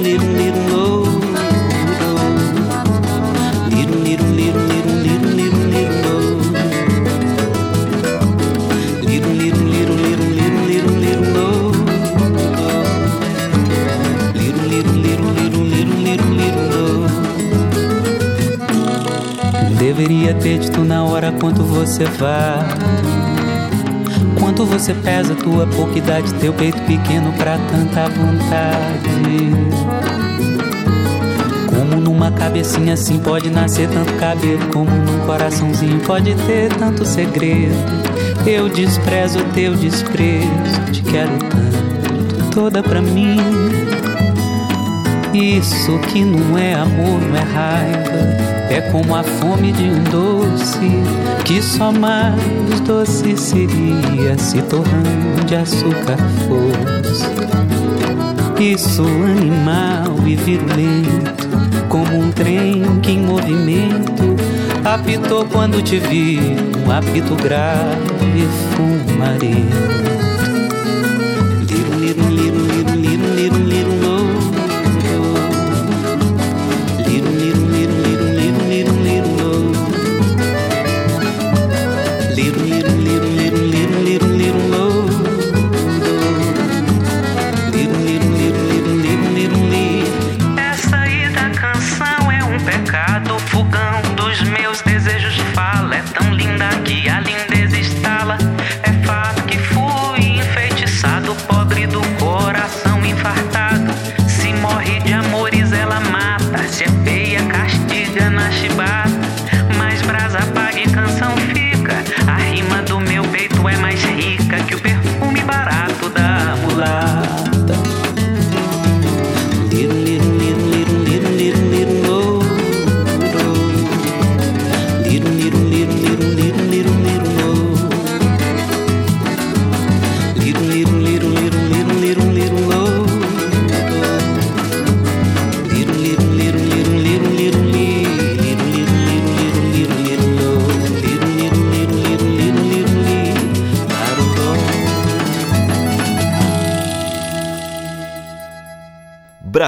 quanto 21.39 21.63
você 21.63 22.05
vale. 22.05 22.65
Quanto 24.39 24.65
você 24.65 24.93
pesa, 24.93 25.33
tua 25.35 25.65
pouca 25.67 25.97
idade, 25.97 26.33
teu 26.35 26.53
peito 26.53 26.81
pequeno 26.83 27.31
pra 27.33 27.57
tanta 27.57 28.09
vontade. 28.09 29.51
Como 31.67 32.01
numa 32.01 32.31
cabecinha 32.31 32.93
assim 32.93 33.19
pode 33.19 33.49
nascer 33.49 33.89
tanto 33.89 34.13
cabelo, 34.13 34.65
como 34.71 34.89
num 34.89 35.25
coraçãozinho 35.25 35.99
pode 36.01 36.35
ter 36.35 36.73
tanto 36.75 37.05
segredo. 37.05 37.75
Eu 38.45 38.69
desprezo 38.69 39.39
teu 39.53 39.73
desprezo, 39.75 40.91
te 40.91 41.01
quero 41.01 41.37
tanto, 41.39 42.49
toda 42.51 42.83
pra 42.83 43.01
mim. 43.01 43.37
Isso 45.33 45.97
que 46.07 46.23
não 46.23 46.57
é 46.57 46.75
amor, 46.75 47.19
não 47.19 47.35
é 47.35 47.41
raiva. 47.41 48.54
É 48.69 48.81
como 48.91 49.15
a 49.15 49.23
fome 49.23 49.71
de 49.71 49.83
um 49.83 50.03
doce 50.03 50.91
que 51.45 51.61
só 51.61 51.91
mais 51.91 52.79
doce 52.85 53.37
seria 53.37 54.37
se 54.37 54.61
torrão 54.63 55.45
de 55.45 55.55
açúcar 55.55 56.17
fosse. 56.47 57.25
Isso 58.59 59.03
animal 59.03 60.15
e 60.25 60.35
virulento, 60.35 61.47
como 61.89 62.17
um 62.17 62.31
trem 62.31 62.83
que 63.01 63.11
em 63.11 63.19
movimento 63.19 64.35
apitou 64.85 65.45
quando 65.45 65.81
te 65.81 65.99
vi, 65.99 66.39
um 66.85 66.91
apito 66.91 67.35
grave 67.35 67.95
e 68.35 68.75
fumarento. 68.75 70.14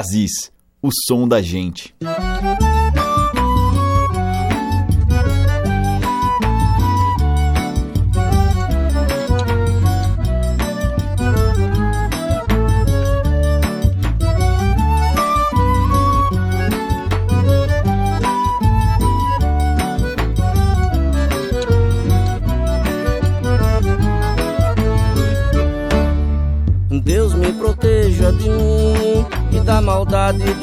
Brasis, 0.08 0.52
o 0.82 0.90
som 1.06 1.28
da 1.28 1.42
gente. 1.42 1.94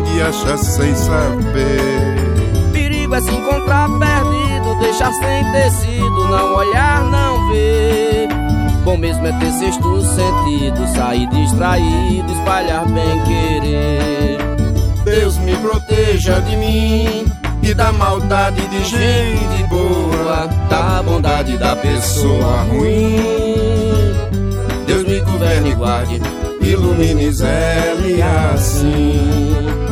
Procurando 0.00 0.16
e 0.16 0.22
acha 0.22 0.56
sem 0.58 0.94
saber. 0.94 2.72
Perigo 2.72 3.14
é 3.14 3.20
se 3.20 3.30
encontrar 3.30 3.88
perdido, 3.98 4.78
deixar 4.80 5.12
sem 5.12 5.52
tecido, 5.52 6.28
não 6.28 6.54
olhar, 6.56 7.04
não 7.04 7.48
ver. 7.48 8.28
Bom 8.84 8.96
mesmo 8.96 9.26
é 9.26 9.32
ter 9.38 9.52
sexto 9.52 10.00
sentido, 10.02 10.86
sair 10.94 11.28
distraído, 11.28 12.32
espalhar 12.32 12.86
bem 12.86 13.20
querer. 13.24 14.38
Deus 15.04 15.36
me 15.38 15.56
proteja 15.56 16.40
de 16.40 16.56
mim 16.56 17.26
e 17.62 17.74
da 17.74 17.92
maldade 17.92 18.66
de 18.68 18.84
gente 18.84 19.64
boa, 19.68 20.46
da 20.68 21.02
bondade 21.02 21.56
da 21.58 21.76
pessoa 21.76 22.62
ruim. 22.62 23.20
Deus 24.86 25.04
me 25.04 25.20
governe 25.20 25.70
e 25.70 25.74
guarde, 25.74 26.20
ilumine 26.62 27.30
Zé 27.32 27.94
assim. 28.54 29.89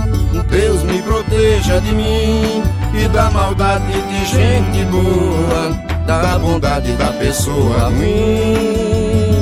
Deus 0.49 0.83
me 0.83 1.03
proteja 1.03 1.81
de 1.81 1.93
mim 1.95 2.63
e 2.95 3.09
da 3.09 3.31
maldade 3.31 3.93
de 3.93 4.25
gente 4.27 4.85
boa, 4.87 5.71
da 6.07 6.39
bondade 6.39 6.93
da 6.93 7.13
pessoa 7.13 7.89
ruim. 7.91 9.39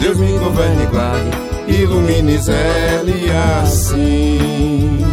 Deus 0.00 0.18
me 0.18 0.38
governe 0.38 0.82
e 0.82 0.86
guarde, 0.86 1.30
ilumine 1.68 2.38
Zé 2.38 3.02
assim. 3.62 5.04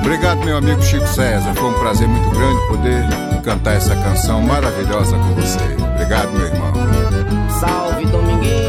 Obrigado, 0.00 0.38
meu 0.44 0.56
amigo 0.56 0.80
Chico 0.82 1.06
César. 1.06 1.52
Foi 1.54 1.68
um 1.68 1.78
prazer 1.80 2.08
muito 2.08 2.30
grande 2.30 2.68
poder 2.68 3.04
cantar 3.42 3.76
essa 3.76 3.94
canção 3.94 4.40
maravilhosa 4.40 5.16
com 5.16 5.34
você. 5.34 5.58
Obrigado, 5.94 6.30
meu 6.32 6.46
irmão. 6.46 6.72
Salve, 7.60 8.06
Dominguinhos. 8.06 8.67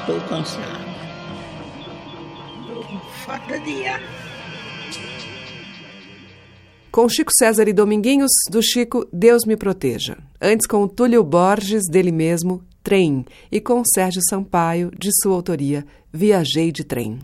Estou 0.00 0.20
cansado. 0.22 0.90
Falta 3.24 3.58
de 3.60 3.86
ar. 3.86 4.00
Com 6.90 7.08
Chico 7.08 7.30
César 7.32 7.68
e 7.68 7.72
Dominguinhos, 7.72 8.30
do 8.50 8.60
Chico 8.60 9.06
Deus 9.12 9.44
Me 9.44 9.56
Proteja. 9.56 10.18
Antes 10.40 10.66
com 10.66 10.82
o 10.82 10.88
Túlio 10.88 11.22
Borges, 11.22 11.84
dele 11.88 12.10
mesmo, 12.10 12.64
Trem. 12.82 13.24
E 13.52 13.60
com 13.60 13.82
Sérgio 13.84 14.20
Sampaio, 14.28 14.90
de 14.98 15.10
sua 15.22 15.34
autoria, 15.34 15.86
Viajei 16.12 16.72
de 16.72 16.82
Trem. 16.82 17.20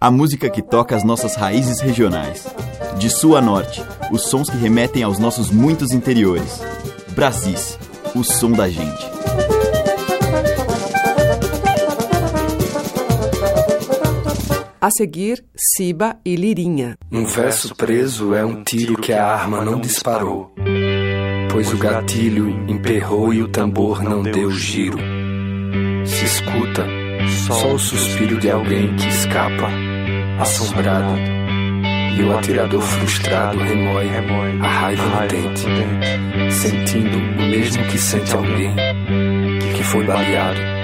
A 0.00 0.10
música 0.10 0.48
que 0.48 0.62
toca 0.62 0.94
as 0.96 1.02
nossas 1.04 1.34
raízes 1.34 1.80
regionais. 1.80 2.46
De 2.98 3.10
sul 3.10 3.36
a 3.36 3.40
norte, 3.40 3.82
os 4.12 4.22
sons 4.22 4.48
que 4.48 4.56
remetem 4.56 5.02
aos 5.02 5.18
nossos 5.18 5.50
muitos 5.50 5.92
interiores. 5.92 6.60
Brasis, 7.14 7.76
o 8.14 8.22
som 8.22 8.52
da 8.52 8.68
gente. 8.68 9.19
A 14.80 14.90
seguir, 14.90 15.44
Siba 15.54 16.16
e 16.24 16.34
Lirinha. 16.36 16.96
Um 17.12 17.26
verso 17.26 17.74
preso 17.74 18.34
é 18.34 18.42
um 18.42 18.64
tiro 18.64 18.96
que 18.96 19.12
a 19.12 19.26
arma 19.26 19.62
não 19.62 19.78
disparou. 19.78 20.54
Pois 21.52 21.70
o 21.70 21.76
gatilho 21.76 22.48
emperrou 22.66 23.34
e 23.34 23.42
o 23.42 23.48
tambor 23.48 24.02
não 24.02 24.22
deu 24.22 24.50
giro. 24.50 24.96
Se 26.06 26.24
escuta 26.24 26.86
só 27.46 27.74
o 27.74 27.78
suspiro 27.78 28.40
de 28.40 28.50
alguém 28.50 28.96
que 28.96 29.06
escapa, 29.06 29.68
assombrado, 30.40 31.14
e 32.18 32.22
o 32.22 32.38
atirador 32.38 32.80
frustrado 32.80 33.58
remói 33.58 34.08
a 34.62 34.66
raiva 34.66 35.04
no 35.04 35.28
dente, 35.28 36.52
sentindo 36.52 37.18
o 37.18 37.50
mesmo 37.50 37.84
que 37.84 37.98
sente 37.98 38.34
alguém 38.34 38.74
que 39.76 39.82
foi 39.82 40.06
baleado. 40.06 40.79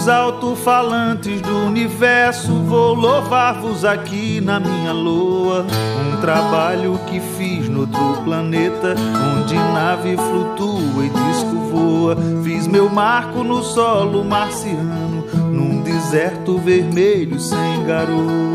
Pelos 0.00 0.08
alto-falantes 0.08 1.42
do 1.42 1.66
universo, 1.66 2.50
vou 2.62 2.94
louvar-vos 2.94 3.84
aqui 3.84 4.40
na 4.40 4.58
minha 4.58 4.92
loa. 4.92 5.66
Um 6.00 6.20
trabalho 6.22 6.98
que 7.06 7.20
fiz 7.20 7.68
no 7.68 7.80
outro 7.80 8.22
planeta, 8.24 8.94
onde 9.36 9.54
nave 9.54 10.16
flutua 10.16 11.04
e 11.04 11.10
disco 11.10 11.54
voa. 11.70 12.16
Fiz 12.42 12.66
meu 12.66 12.88
marco 12.88 13.44
no 13.44 13.62
solo 13.62 14.24
marciano, 14.24 15.26
num 15.52 15.82
deserto 15.82 16.56
vermelho 16.56 17.38
sem 17.38 17.84
garoa. 17.84 18.49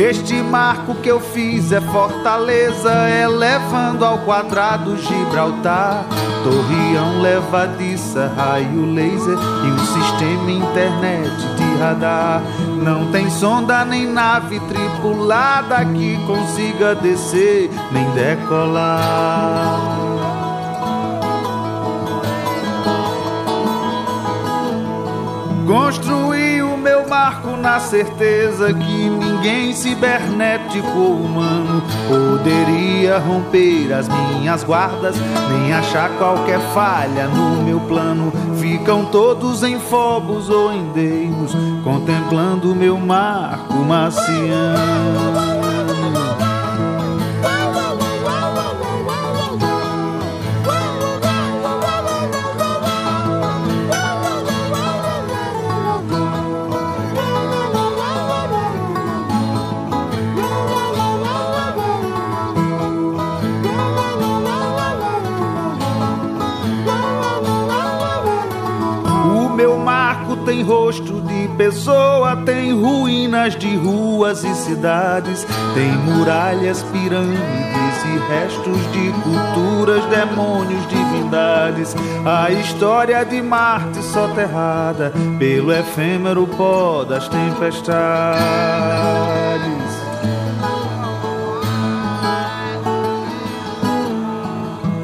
Este 0.00 0.42
marco 0.42 0.94
que 0.94 1.10
eu 1.10 1.20
fiz 1.20 1.72
é 1.72 1.80
fortaleza, 1.82 2.90
elevando 3.10 4.02
ao 4.02 4.16
quadrado 4.20 4.96
Gibraltar. 4.96 6.06
Torreão 6.42 7.20
levadiça, 7.20 8.32
raio 8.34 8.94
laser 8.94 9.36
e 9.36 9.70
um 9.70 9.78
sistema 9.78 10.50
internet 10.52 11.30
de 11.54 11.78
radar. 11.78 12.40
Não 12.82 13.12
tem 13.12 13.28
sonda 13.28 13.84
nem 13.84 14.06
nave 14.06 14.58
tripulada 14.60 15.84
que 15.84 16.16
consiga 16.26 16.94
descer 16.94 17.70
nem 17.92 18.10
decolar. 18.12 19.78
Construí 25.66 26.59
o 26.59 26.59
meu 26.80 27.06
marco 27.08 27.56
na 27.56 27.78
certeza 27.78 28.72
que 28.72 29.10
ninguém 29.10 29.72
cibernético 29.72 30.98
ou 30.98 31.14
humano 31.16 31.82
poderia 32.08 33.18
romper 33.18 33.92
as 33.92 34.08
minhas 34.08 34.64
guardas, 34.64 35.16
nem 35.50 35.72
achar 35.72 36.10
qualquer 36.18 36.60
falha 36.72 37.28
no 37.28 37.62
meu 37.62 37.80
plano. 37.80 38.32
Ficam 38.58 39.04
todos 39.06 39.62
em 39.62 39.78
Fobos 39.78 40.48
ou 40.48 40.72
em 40.72 40.90
Deimos, 40.92 41.54
contemplando 41.84 42.74
meu 42.74 42.98
marco 42.98 43.74
marciano. 43.74 45.39
Tem 70.60 70.62
rosto 70.62 71.22
de 71.22 71.48
pessoa, 71.56 72.36
tem 72.44 72.72
ruínas 72.72 73.56
de 73.56 73.76
ruas 73.76 74.44
e 74.44 74.54
cidades, 74.54 75.46
tem 75.74 75.90
muralhas, 75.90 76.82
pirâmides 76.82 78.04
e 78.04 78.18
restos 78.30 78.76
de 78.92 79.10
culturas, 79.22 80.04
demônios, 80.06 80.86
divindades. 80.88 81.96
A 82.26 82.50
história 82.50 83.24
de 83.24 83.40
Marte 83.40 84.02
soterrada 84.02 85.12
pelo 85.38 85.72
efêmero 85.72 86.46
pó 86.46 87.04
das 87.04 87.26
tempestades. 87.28 88.40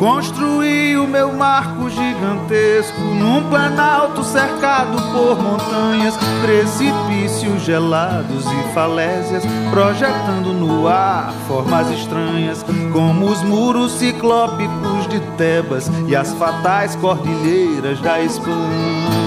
Construí 0.07 0.97
o 0.97 1.09
meu 1.09 1.33
marco 1.33 1.91
gigantesco 1.91 3.01
num 3.01 3.51
planalto 3.51 4.23
cercado 4.23 4.97
por 5.11 5.37
montanhas, 5.37 6.17
precipícios 6.43 7.65
gelados 7.65 8.45
e 8.47 8.73
falésias, 8.73 9.43
projetando 9.69 10.53
no 10.53 10.87
ar 10.87 11.35
formas 11.49 11.91
estranhas, 11.91 12.65
como 12.93 13.27
os 13.27 13.43
muros 13.43 13.99
ciclópicos 13.99 15.09
de 15.09 15.19
Tebas 15.37 15.91
e 16.07 16.15
as 16.15 16.33
fatais 16.35 16.95
cordilheiras 16.95 18.01
da 18.01 18.23
Espanha. 18.23 19.26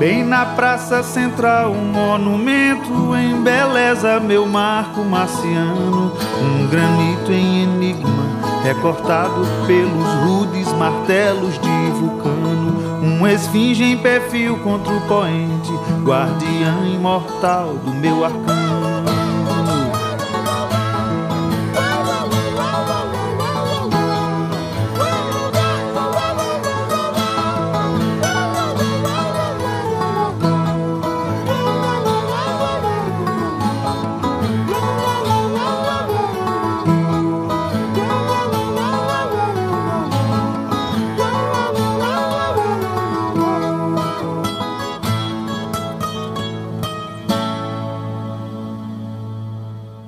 Bem 0.00 0.24
na 0.24 0.46
praça 0.46 1.02
central, 1.02 1.72
um 1.72 1.92
monumento 1.92 3.14
embeleza 3.14 4.18
meu 4.18 4.46
marco 4.46 5.04
marciano. 5.04 6.16
Um 6.42 6.66
granito 6.68 7.30
em 7.30 7.64
enigma, 7.64 8.24
recortado 8.64 9.42
pelos 9.66 10.06
rudes 10.24 10.72
martelos 10.72 11.52
de 11.58 11.90
vulcano. 12.00 13.02
Um 13.02 13.28
esfinge 13.28 13.84
em 13.84 13.98
perfil 13.98 14.56
contra 14.60 14.90
o 14.90 15.02
poente, 15.02 15.70
guardiã 16.02 16.78
imortal 16.94 17.74
do 17.74 17.92
meu 17.92 18.24
arcano. 18.24 18.69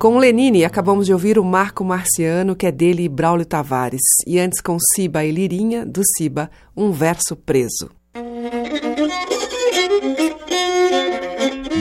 Com 0.03 0.19
Lenine, 0.19 0.65
acabamos 0.65 1.07
de 1.07 1.13
ouvir 1.13 1.39
o 1.39 1.45
Marco 1.45 1.85
Marciano, 1.85 2.57
que 2.57 2.67
é 2.67 2.73
dele 2.73 3.05
e 3.05 3.09
Braulio 3.09 3.47
Tavares. 3.47 4.01
E 4.27 4.37
antes 4.37 4.61
com 4.61 4.77
Ciba 4.77 5.25
e 5.25 5.31
Lirinha, 5.31 5.87
do 5.87 6.03
Ciba, 6.17 6.51
um 6.77 6.91
verso 6.91 7.37
preso. 7.37 7.89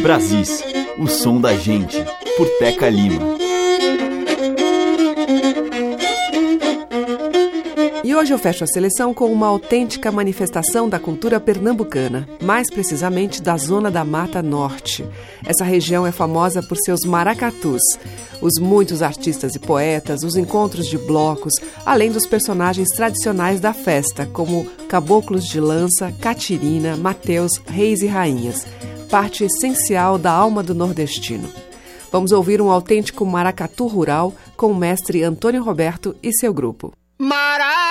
Brasis, 0.03 0.63
o 0.99 1.07
som 1.07 1.41
da 1.41 1.55
gente, 1.55 1.97
por 2.37 2.47
Teca 2.59 2.87
Lima. 2.89 3.50
E 8.11 8.13
hoje 8.13 8.33
eu 8.33 8.37
fecho 8.37 8.65
a 8.65 8.67
seleção 8.67 9.13
com 9.13 9.31
uma 9.31 9.47
autêntica 9.47 10.11
manifestação 10.11 10.89
da 10.89 10.99
cultura 10.99 11.39
pernambucana, 11.39 12.27
mais 12.43 12.69
precisamente 12.69 13.41
da 13.41 13.55
zona 13.55 13.89
da 13.89 14.03
Mata 14.03 14.43
Norte. 14.43 15.07
Essa 15.45 15.63
região 15.63 16.05
é 16.05 16.11
famosa 16.11 16.61
por 16.61 16.75
seus 16.75 17.05
maracatus, 17.05 17.81
os 18.41 18.59
muitos 18.59 19.01
artistas 19.01 19.55
e 19.55 19.59
poetas, 19.59 20.23
os 20.23 20.35
encontros 20.35 20.87
de 20.87 20.97
blocos, 20.97 21.53
além 21.85 22.11
dos 22.11 22.27
personagens 22.27 22.89
tradicionais 22.89 23.61
da 23.61 23.71
festa, 23.71 24.25
como 24.25 24.65
caboclos 24.89 25.45
de 25.45 25.61
lança, 25.61 26.13
catirina, 26.19 26.97
mateus, 26.97 27.61
reis 27.65 28.01
e 28.01 28.07
rainhas, 28.07 28.67
parte 29.09 29.45
essencial 29.45 30.17
da 30.17 30.33
alma 30.33 30.61
do 30.61 30.75
nordestino. 30.75 31.47
Vamos 32.11 32.33
ouvir 32.33 32.61
um 32.61 32.69
autêntico 32.69 33.25
maracatu 33.25 33.87
rural 33.87 34.33
com 34.57 34.69
o 34.69 34.75
mestre 34.75 35.23
Antônio 35.23 35.63
Roberto 35.63 36.13
e 36.21 36.33
seu 36.33 36.53
grupo. 36.53 36.91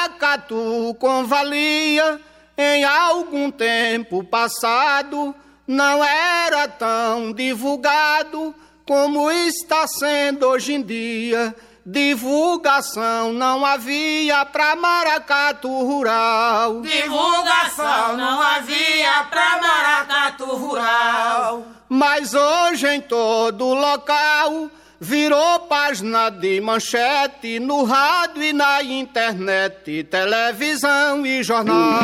Maracatu 0.01 0.96
convalia 0.98 2.18
em 2.57 2.84
algum 2.84 3.51
tempo 3.51 4.24
passado, 4.24 5.34
não 5.66 6.03
era 6.03 6.66
tão 6.68 7.34
divulgado 7.34 8.55
como 8.86 9.30
está 9.30 9.86
sendo 9.86 10.46
hoje 10.46 10.72
em 10.72 10.82
dia. 10.82 11.55
Divulgação 11.84 13.34
não 13.34 13.64
havia 13.64 14.42
pra 14.46 14.74
maracatu 14.74 15.68
rural. 15.68 16.80
Divulgação 16.80 18.16
não 18.16 18.40
havia 18.40 19.24
pra 19.28 19.61
maracatu 19.61 20.46
rural. 20.46 21.66
Mas 21.90 22.32
hoje 22.32 22.88
em 22.88 23.03
todo 23.03 23.74
local 23.74 24.70
virou 25.01 25.61
página 25.61 26.28
de 26.28 26.61
manchete 26.61 27.59
no 27.59 27.84
rádio 27.84 28.42
e 28.42 28.53
na 28.53 28.82
internet, 28.82 30.05
televisão 30.05 31.24
e 31.24 31.42
jornal. 31.42 32.03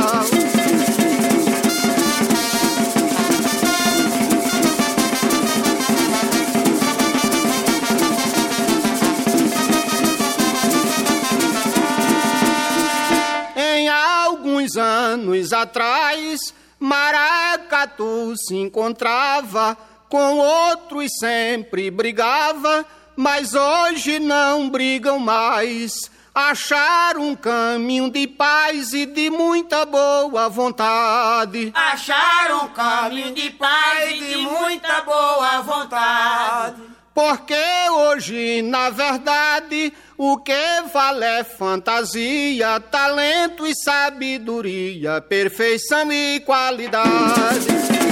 Em 13.55 13.89
alguns 13.91 14.75
anos 14.79 15.53
atrás, 15.53 16.55
Maracatu 16.81 18.35
se 18.37 18.57
encontrava 18.57 19.77
com 20.09 20.39
outros 20.39 21.11
sempre 21.19 21.91
brigava, 21.91 22.85
mas 23.15 23.55
hoje 23.55 24.19
não 24.19 24.69
brigam 24.69 25.19
mais. 25.19 26.11
Achar 26.35 27.17
um 27.17 27.35
caminho 27.35 28.11
de 28.11 28.27
paz 28.27 28.93
e 28.93 29.07
de 29.07 29.31
muita 29.31 29.87
boa 29.87 30.51
vontade. 30.51 31.73
Achar 31.75 32.53
um 32.63 32.69
caminho 32.69 33.33
de 33.33 33.51
paz 33.53 34.11
e 34.11 34.19
de 34.19 34.37
muita 34.37 35.01
boa 35.01 35.63
vontade. 35.63 36.83
Porque 37.15 37.55
hoje, 37.91 38.61
na 38.61 38.91
verdade, 38.91 39.91
o 40.19 40.37
que 40.37 40.53
vale 40.93 41.25
é 41.25 41.43
fantasia, 41.43 42.79
talento 42.81 43.67
e 43.67 43.75
sabedoria, 43.75 45.23
perfeição 45.23 46.13
e 46.13 46.41
qualidade. 46.41 48.06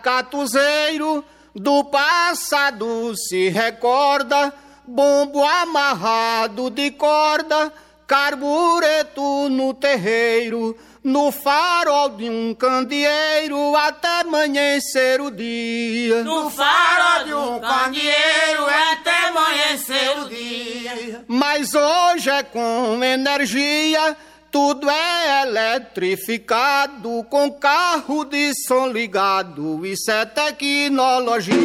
Maracatuzeiro 0.00 1.24
do 1.54 1.84
passado 1.84 3.14
se 3.16 3.48
recorda, 3.48 4.52
bombo 4.86 5.44
amarrado 5.44 6.70
de 6.70 6.90
corda, 6.92 7.72
carbureto 8.06 9.48
no 9.50 9.74
terreiro, 9.74 10.76
no 11.02 11.30
farol 11.30 12.10
de 12.10 12.28
um 12.28 12.54
candeeiro 12.54 13.76
até 13.76 14.20
amanhecer 14.20 15.20
o 15.20 15.30
dia. 15.30 16.22
No 16.24 16.50
farol 16.50 17.24
de 17.24 17.34
um 17.34 17.60
candeeiro 17.60 18.66
até 18.92 19.28
amanhecer 19.28 20.18
o 20.18 20.28
dia. 20.28 21.24
Mas 21.28 21.74
hoje 21.74 22.30
é 22.30 22.42
com 22.42 23.02
energia 23.02 24.16
tudo 24.50 24.90
é 24.90 25.42
eletrificado, 25.42 27.24
com 27.30 27.52
carro 27.52 28.24
de 28.24 28.52
som 28.66 28.88
ligado, 28.88 29.86
isso 29.86 30.10
é 30.10 30.26
tecnologia. 30.26 31.56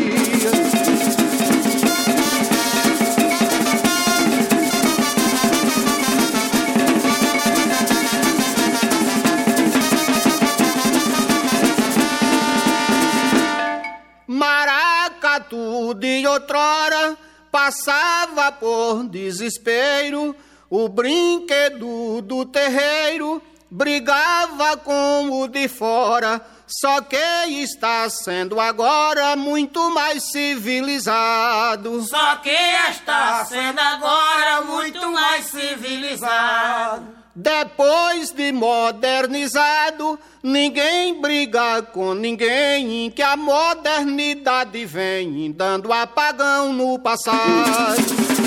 Maracatu 14.27 15.95
de 15.95 16.27
outrora 16.27 17.17
passava 17.51 18.51
por 18.51 19.07
desespero 19.07 20.35
o 20.69 20.87
brinquedo 20.89 22.21
do 22.21 22.45
terreiro 22.45 23.41
brigava 23.69 24.77
com 24.77 25.41
o 25.41 25.47
de 25.47 25.67
fora, 25.67 26.41
só 26.67 27.01
que 27.01 27.17
está 27.17 28.09
sendo 28.09 28.59
agora 28.59 29.35
muito 29.35 29.91
mais 29.91 30.31
civilizado. 30.31 32.01
Só 32.03 32.37
que 32.37 32.55
está 32.89 33.43
sendo 33.45 33.79
agora 33.79 34.61
muito 34.61 35.11
mais 35.11 35.45
civilizado. 35.45 37.15
Depois 37.37 38.31
de 38.31 38.53
modernizado, 38.53 40.17
ninguém 40.41 41.19
briga 41.19 41.81
com 41.81 42.13
ninguém, 42.13 43.11
que 43.11 43.21
a 43.21 43.35
modernidade 43.35 44.85
vem 44.85 45.51
dando 45.51 45.91
apagão 45.91 46.71
no 46.71 46.97
passado. 46.97 48.44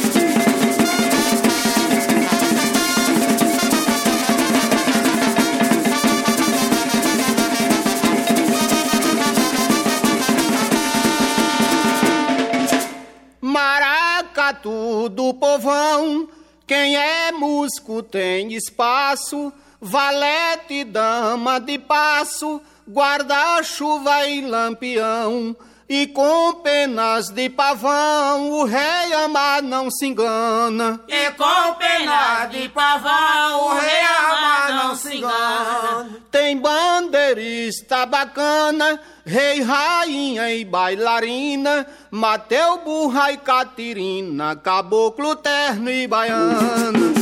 Do 15.08 15.32
povão, 15.34 16.28
quem 16.66 16.96
é 16.96 17.32
músico 17.32 18.02
tem 18.02 18.52
espaço, 18.52 19.52
valete, 19.80 20.84
dama 20.84 21.58
de 21.58 21.78
passo, 21.78 22.60
guarda-chuva 22.88 24.26
e 24.26 24.42
lampião. 24.42 25.56
E 25.88 26.06
com 26.08 26.52
penas 26.62 27.30
de 27.30 27.48
pavão 27.48 28.50
o 28.50 28.64
rei 28.64 29.10
amar 29.24 29.62
não 29.62 29.90
se 29.90 30.04
engana. 30.04 31.00
E 31.08 31.30
com 31.30 31.74
penas 31.78 32.50
de 32.50 32.68
pavão 32.68 33.68
o 33.68 33.74
rei 33.74 34.02
amar 34.02 34.68
não 34.70 34.94
se 34.94 35.16
engana. 35.16 36.10
Tem 36.30 36.58
bandeirista 36.58 38.04
bacana, 38.04 39.00
rei, 39.24 39.62
rainha 39.62 40.52
e 40.52 40.62
bailarina, 40.62 41.86
Mateu, 42.10 42.82
burra 42.84 43.32
e 43.32 43.38
catirina, 43.38 44.56
caboclo 44.56 45.36
terno 45.36 45.90
e 45.90 46.06
baiana. 46.06 47.18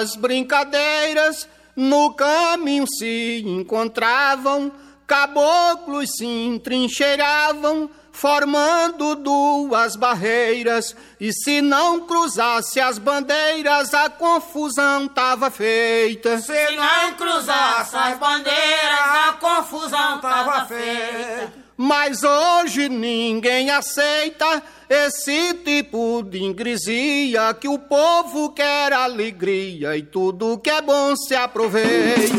Duas 0.00 0.16
brincadeiras 0.16 1.46
no 1.76 2.14
caminho 2.14 2.86
se 2.86 3.42
encontravam, 3.46 4.72
caboclos 5.06 6.16
se 6.16 6.24
entrincheiravam, 6.24 7.90
formando 8.10 9.14
duas 9.14 9.96
barreiras, 9.96 10.96
e 11.20 11.32
se 11.32 11.60
não 11.60 12.06
cruzasse 12.06 12.80
as 12.80 12.98
bandeiras, 12.98 13.92
a 13.92 14.08
confusão 14.08 15.06
tava 15.06 15.50
feita. 15.50 16.38
Se 16.38 16.76
não 16.76 17.14
cruzasse 17.14 17.96
as 17.96 18.18
bandeiras, 18.18 19.28
a 19.28 19.32
confusão 19.38 20.18
tava 20.20 20.64
feita. 20.66 21.52
Mas 21.82 22.22
hoje 22.22 22.90
ninguém 22.90 23.70
aceita 23.70 24.62
esse 24.86 25.54
tipo 25.64 26.22
de 26.22 26.42
ingresia 26.42 27.54
que 27.54 27.68
o 27.68 27.78
povo 27.78 28.50
quer 28.50 28.92
alegria 28.92 29.96
e 29.96 30.02
tudo 30.02 30.58
que 30.58 30.68
é 30.68 30.82
bom 30.82 31.16
se 31.16 31.34
aproveita. 31.34 32.36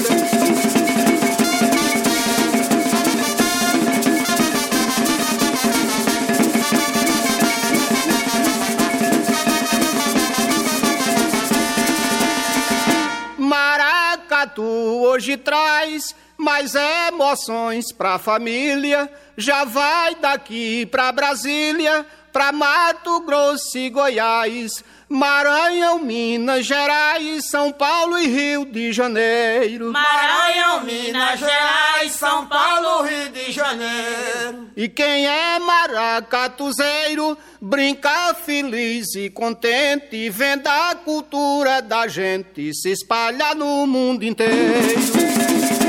Maracatu 13.40 14.62
hoje 14.62 15.36
traz 15.36 16.14
mais 16.42 16.74
emoções 16.76 17.92
pra 17.94 18.18
família. 18.18 19.10
Já 19.38 19.64
vai 19.64 20.16
daqui 20.16 20.86
pra 20.88 21.12
Brasília, 21.12 22.06
pra 22.34 22.52
Mato 22.52 23.22
Grosso 23.22 23.78
e 23.78 23.90
Goiás, 23.90 24.84
Maranhão, 25.08 26.00
Minas 26.00 26.66
Gerais, 26.66 27.50
São 27.50 27.72
Paulo 27.72 28.18
e 28.18 28.28
Rio 28.28 28.66
de 28.66 28.92
Janeiro. 28.92 29.92
Maranhão, 29.92 30.84
Minas 30.84 31.40
Gerais, 31.40 32.14
São 32.14 32.48
Paulo, 32.48 33.04
Rio 33.04 33.30
de 33.30 33.52
Janeiro. 33.52 34.70
E 34.76 34.88
quem 34.88 35.28
é 35.28 35.60
maracatuzeiro, 35.60 37.38
brinca 37.62 38.34
feliz 38.34 39.14
e 39.16 39.30
contente, 39.30 40.30
vendo 40.30 40.68
a 40.68 40.96
cultura 40.96 41.82
da 41.82 42.08
gente 42.08 42.74
se 42.74 42.90
espalhar 42.92 43.56
no 43.56 43.86
mundo 43.86 44.24
inteiro. 44.24 45.81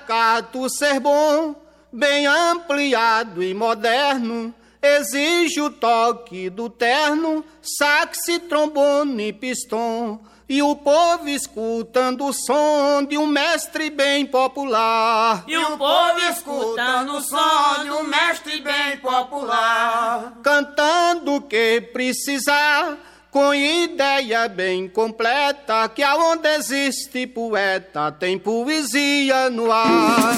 Maracatu 0.00 0.68
ser 0.68 0.98
bom, 1.00 1.54
bem 1.92 2.26
ampliado 2.26 3.42
e 3.42 3.52
moderno, 3.52 4.54
exige 4.82 5.60
o 5.60 5.70
toque 5.70 6.48
do 6.48 6.70
terno, 6.70 7.44
sax, 7.60 8.18
trombone 8.48 9.28
e 9.28 9.32
pistão. 9.32 10.20
E 10.48 10.60
o 10.62 10.74
povo 10.74 11.28
escutando 11.28 12.26
o 12.26 12.32
som 12.32 13.04
de 13.04 13.16
um 13.16 13.26
mestre 13.26 13.88
bem 13.88 14.26
popular. 14.26 15.44
E 15.46 15.56
o 15.56 15.78
povo 15.78 16.18
escutando 16.28 17.18
o 17.18 17.20
som 17.20 17.84
de 17.84 17.90
um 17.92 18.02
mestre 18.02 18.60
bem 18.60 18.96
popular. 18.96 20.32
Cantando 20.42 21.36
o 21.36 21.40
que 21.40 21.80
precisar, 21.92 22.98
com 23.30 23.54
ideia 23.54 24.48
bem 24.48 24.88
completa, 24.88 25.88
que 25.88 26.02
aonde 26.02 26.48
existe 26.48 27.26
poeta 27.28 28.10
tem 28.10 28.36
poesia 28.36 29.48
no 29.48 29.70
ar. 29.70 30.36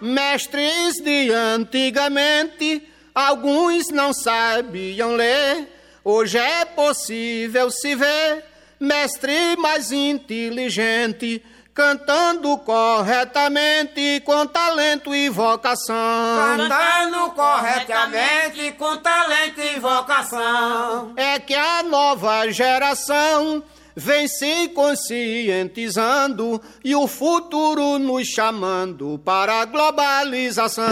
Mestres 0.00 0.96
de 1.04 1.30
antigamente, 1.30 2.82
alguns 3.14 3.90
não 3.90 4.12
sabiam 4.12 5.14
ler. 5.14 5.68
Hoje 6.02 6.38
é 6.38 6.64
possível 6.64 7.70
se 7.70 7.94
ver 7.94 8.50
mestre 8.80 9.56
mais 9.58 9.92
inteligente, 9.92 11.44
cantando 11.74 12.56
corretamente 12.58 14.20
com 14.24 14.46
talento 14.46 15.14
e 15.14 15.28
vocação. 15.28 16.56
Cantando 16.56 17.30
corretamente 17.32 18.72
com 18.72 18.96
talento 18.96 19.60
e 19.60 19.78
vocação. 19.78 21.12
É 21.16 21.38
que 21.38 21.54
a 21.54 21.82
nova 21.82 22.50
geração 22.50 23.62
vem 23.94 24.26
se 24.26 24.68
conscientizando 24.68 26.60
e 26.82 26.96
o 26.96 27.06
futuro 27.06 27.98
nos 27.98 28.26
chamando 28.28 29.20
para 29.22 29.60
a 29.60 29.64
globalização. 29.66 30.86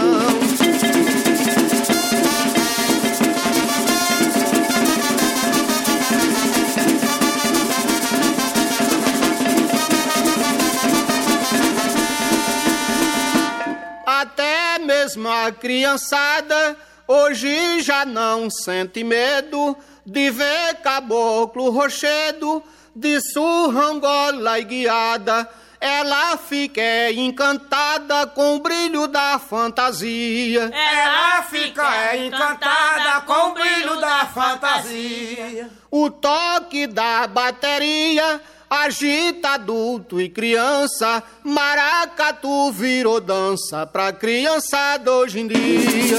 Mesmo 15.09 15.31
a 15.31 15.51
criançada 15.51 16.77
hoje 17.07 17.81
já 17.81 18.05
não 18.05 18.51
sente 18.51 19.03
medo 19.03 19.75
de 20.05 20.31
ver 20.31 20.75
caboclo 20.83 21.71
rochedo 21.71 22.63
de 22.95 23.19
surrangola 23.33 24.59
e 24.59 24.65
guiada. 24.65 25.49
Ela 25.81 26.37
fica 26.37 27.11
encantada 27.13 28.27
com 28.27 28.57
o 28.57 28.61
brilho 28.61 29.07
da 29.07 29.39
fantasia. 29.39 30.71
Ela 30.75 31.43
fica 31.45 32.17
encantada 32.17 33.21
com 33.23 33.33
o 33.33 33.55
brilho 33.55 34.01
da 34.01 34.27
fantasia. 34.27 35.71
O 35.91 36.11
toque 36.11 36.87
da 36.87 37.27
bateria 37.27 38.43
agita 38.69 39.51
adulto 39.51 40.21
e 40.21 40.29
criança. 40.29 41.23
Maracatu 41.43 42.71
virou 42.73 43.21
dança 43.21 43.87
pra 43.87 44.13
criançada 44.13 45.13
hoje 45.13 45.41
em 45.41 45.49
dia. 45.49 46.19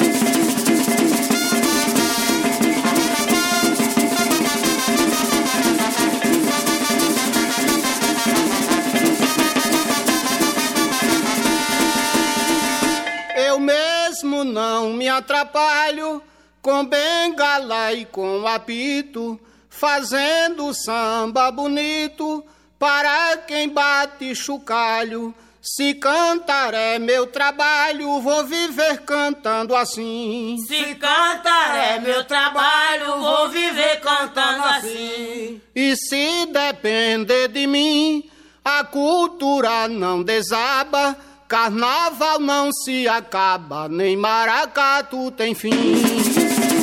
Eu 13.35 13.59
mesmo 13.59 14.43
não 14.43 14.93
me 14.93 15.07
atrapalho 15.07 16.21
com 16.61 16.85
bengala 16.85 17.93
e 17.93 18.05
com 18.05 18.45
apito, 18.45 19.39
fazendo 19.79 20.73
samba 20.73 21.49
bonito 21.49 22.43
para 22.77 23.37
quem 23.37 23.69
bate 23.69 24.35
chocalho. 24.35 25.33
Se 25.61 25.93
cantar 25.93 26.73
é 26.73 26.99
meu 26.99 27.27
trabalho, 27.27 28.19
vou 28.19 28.45
viver 28.45 28.99
cantando 29.05 29.73
assim. 29.73 30.57
Se 30.67 30.95
cantar 30.95 31.77
é 31.77 31.99
meu 31.99 32.25
trabalho, 32.25 33.19
vou 33.19 33.49
viver 33.49 34.01
cantando 34.01 34.63
assim. 34.63 35.61
E 35.73 35.95
se 35.95 36.45
depender 36.47 37.47
de 37.47 37.65
mim, 37.65 38.29
a 38.63 38.83
cultura 38.83 39.87
não 39.87 40.23
desaba, 40.23 41.15
carnaval 41.47 42.39
não 42.39 42.69
se 42.71 43.07
acaba, 43.07 43.87
nem 43.87 44.17
maracatu 44.17 45.31
tem 45.31 45.55
fim. 45.55 46.78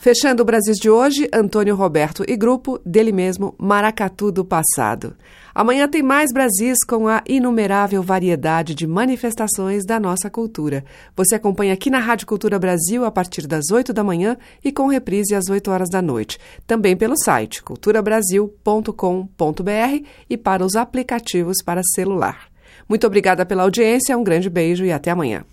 Fechando 0.00 0.42
o 0.42 0.46
Brasil 0.46 0.72
de 0.72 0.88
hoje, 0.88 1.28
Antônio 1.30 1.76
Roberto 1.76 2.24
e 2.26 2.34
grupo, 2.34 2.80
dele 2.86 3.12
mesmo, 3.12 3.54
Maracatu 3.58 4.32
do 4.32 4.42
Passado. 4.42 5.14
Amanhã 5.54 5.86
tem 5.86 6.02
mais 6.02 6.32
Brasis 6.32 6.78
com 6.88 7.06
a 7.06 7.22
inumerável 7.28 8.02
variedade 8.02 8.74
de 8.74 8.86
manifestações 8.86 9.84
da 9.84 10.00
nossa 10.00 10.30
cultura. 10.30 10.86
Você 11.14 11.34
acompanha 11.34 11.74
aqui 11.74 11.90
na 11.90 11.98
Rádio 11.98 12.26
Cultura 12.26 12.58
Brasil 12.58 13.04
a 13.04 13.10
partir 13.10 13.46
das 13.46 13.70
8 13.70 13.92
da 13.92 14.02
manhã 14.02 14.38
e 14.64 14.72
com 14.72 14.86
reprise 14.86 15.34
às 15.34 15.50
8 15.50 15.70
horas 15.70 15.90
da 15.90 16.00
noite. 16.00 16.38
Também 16.66 16.96
pelo 16.96 17.14
site 17.22 17.62
culturabrasil.com.br 17.62 20.06
e 20.30 20.36
para 20.38 20.64
os 20.64 20.76
aplicativos 20.76 21.58
para 21.62 21.82
celular. 21.94 22.46
Muito 22.88 23.06
obrigada 23.06 23.44
pela 23.44 23.64
audiência, 23.64 24.16
um 24.16 24.24
grande 24.24 24.48
beijo 24.48 24.82
e 24.82 24.92
até 24.92 25.10
amanhã. 25.10 25.44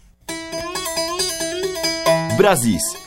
Brasis. 2.38 3.07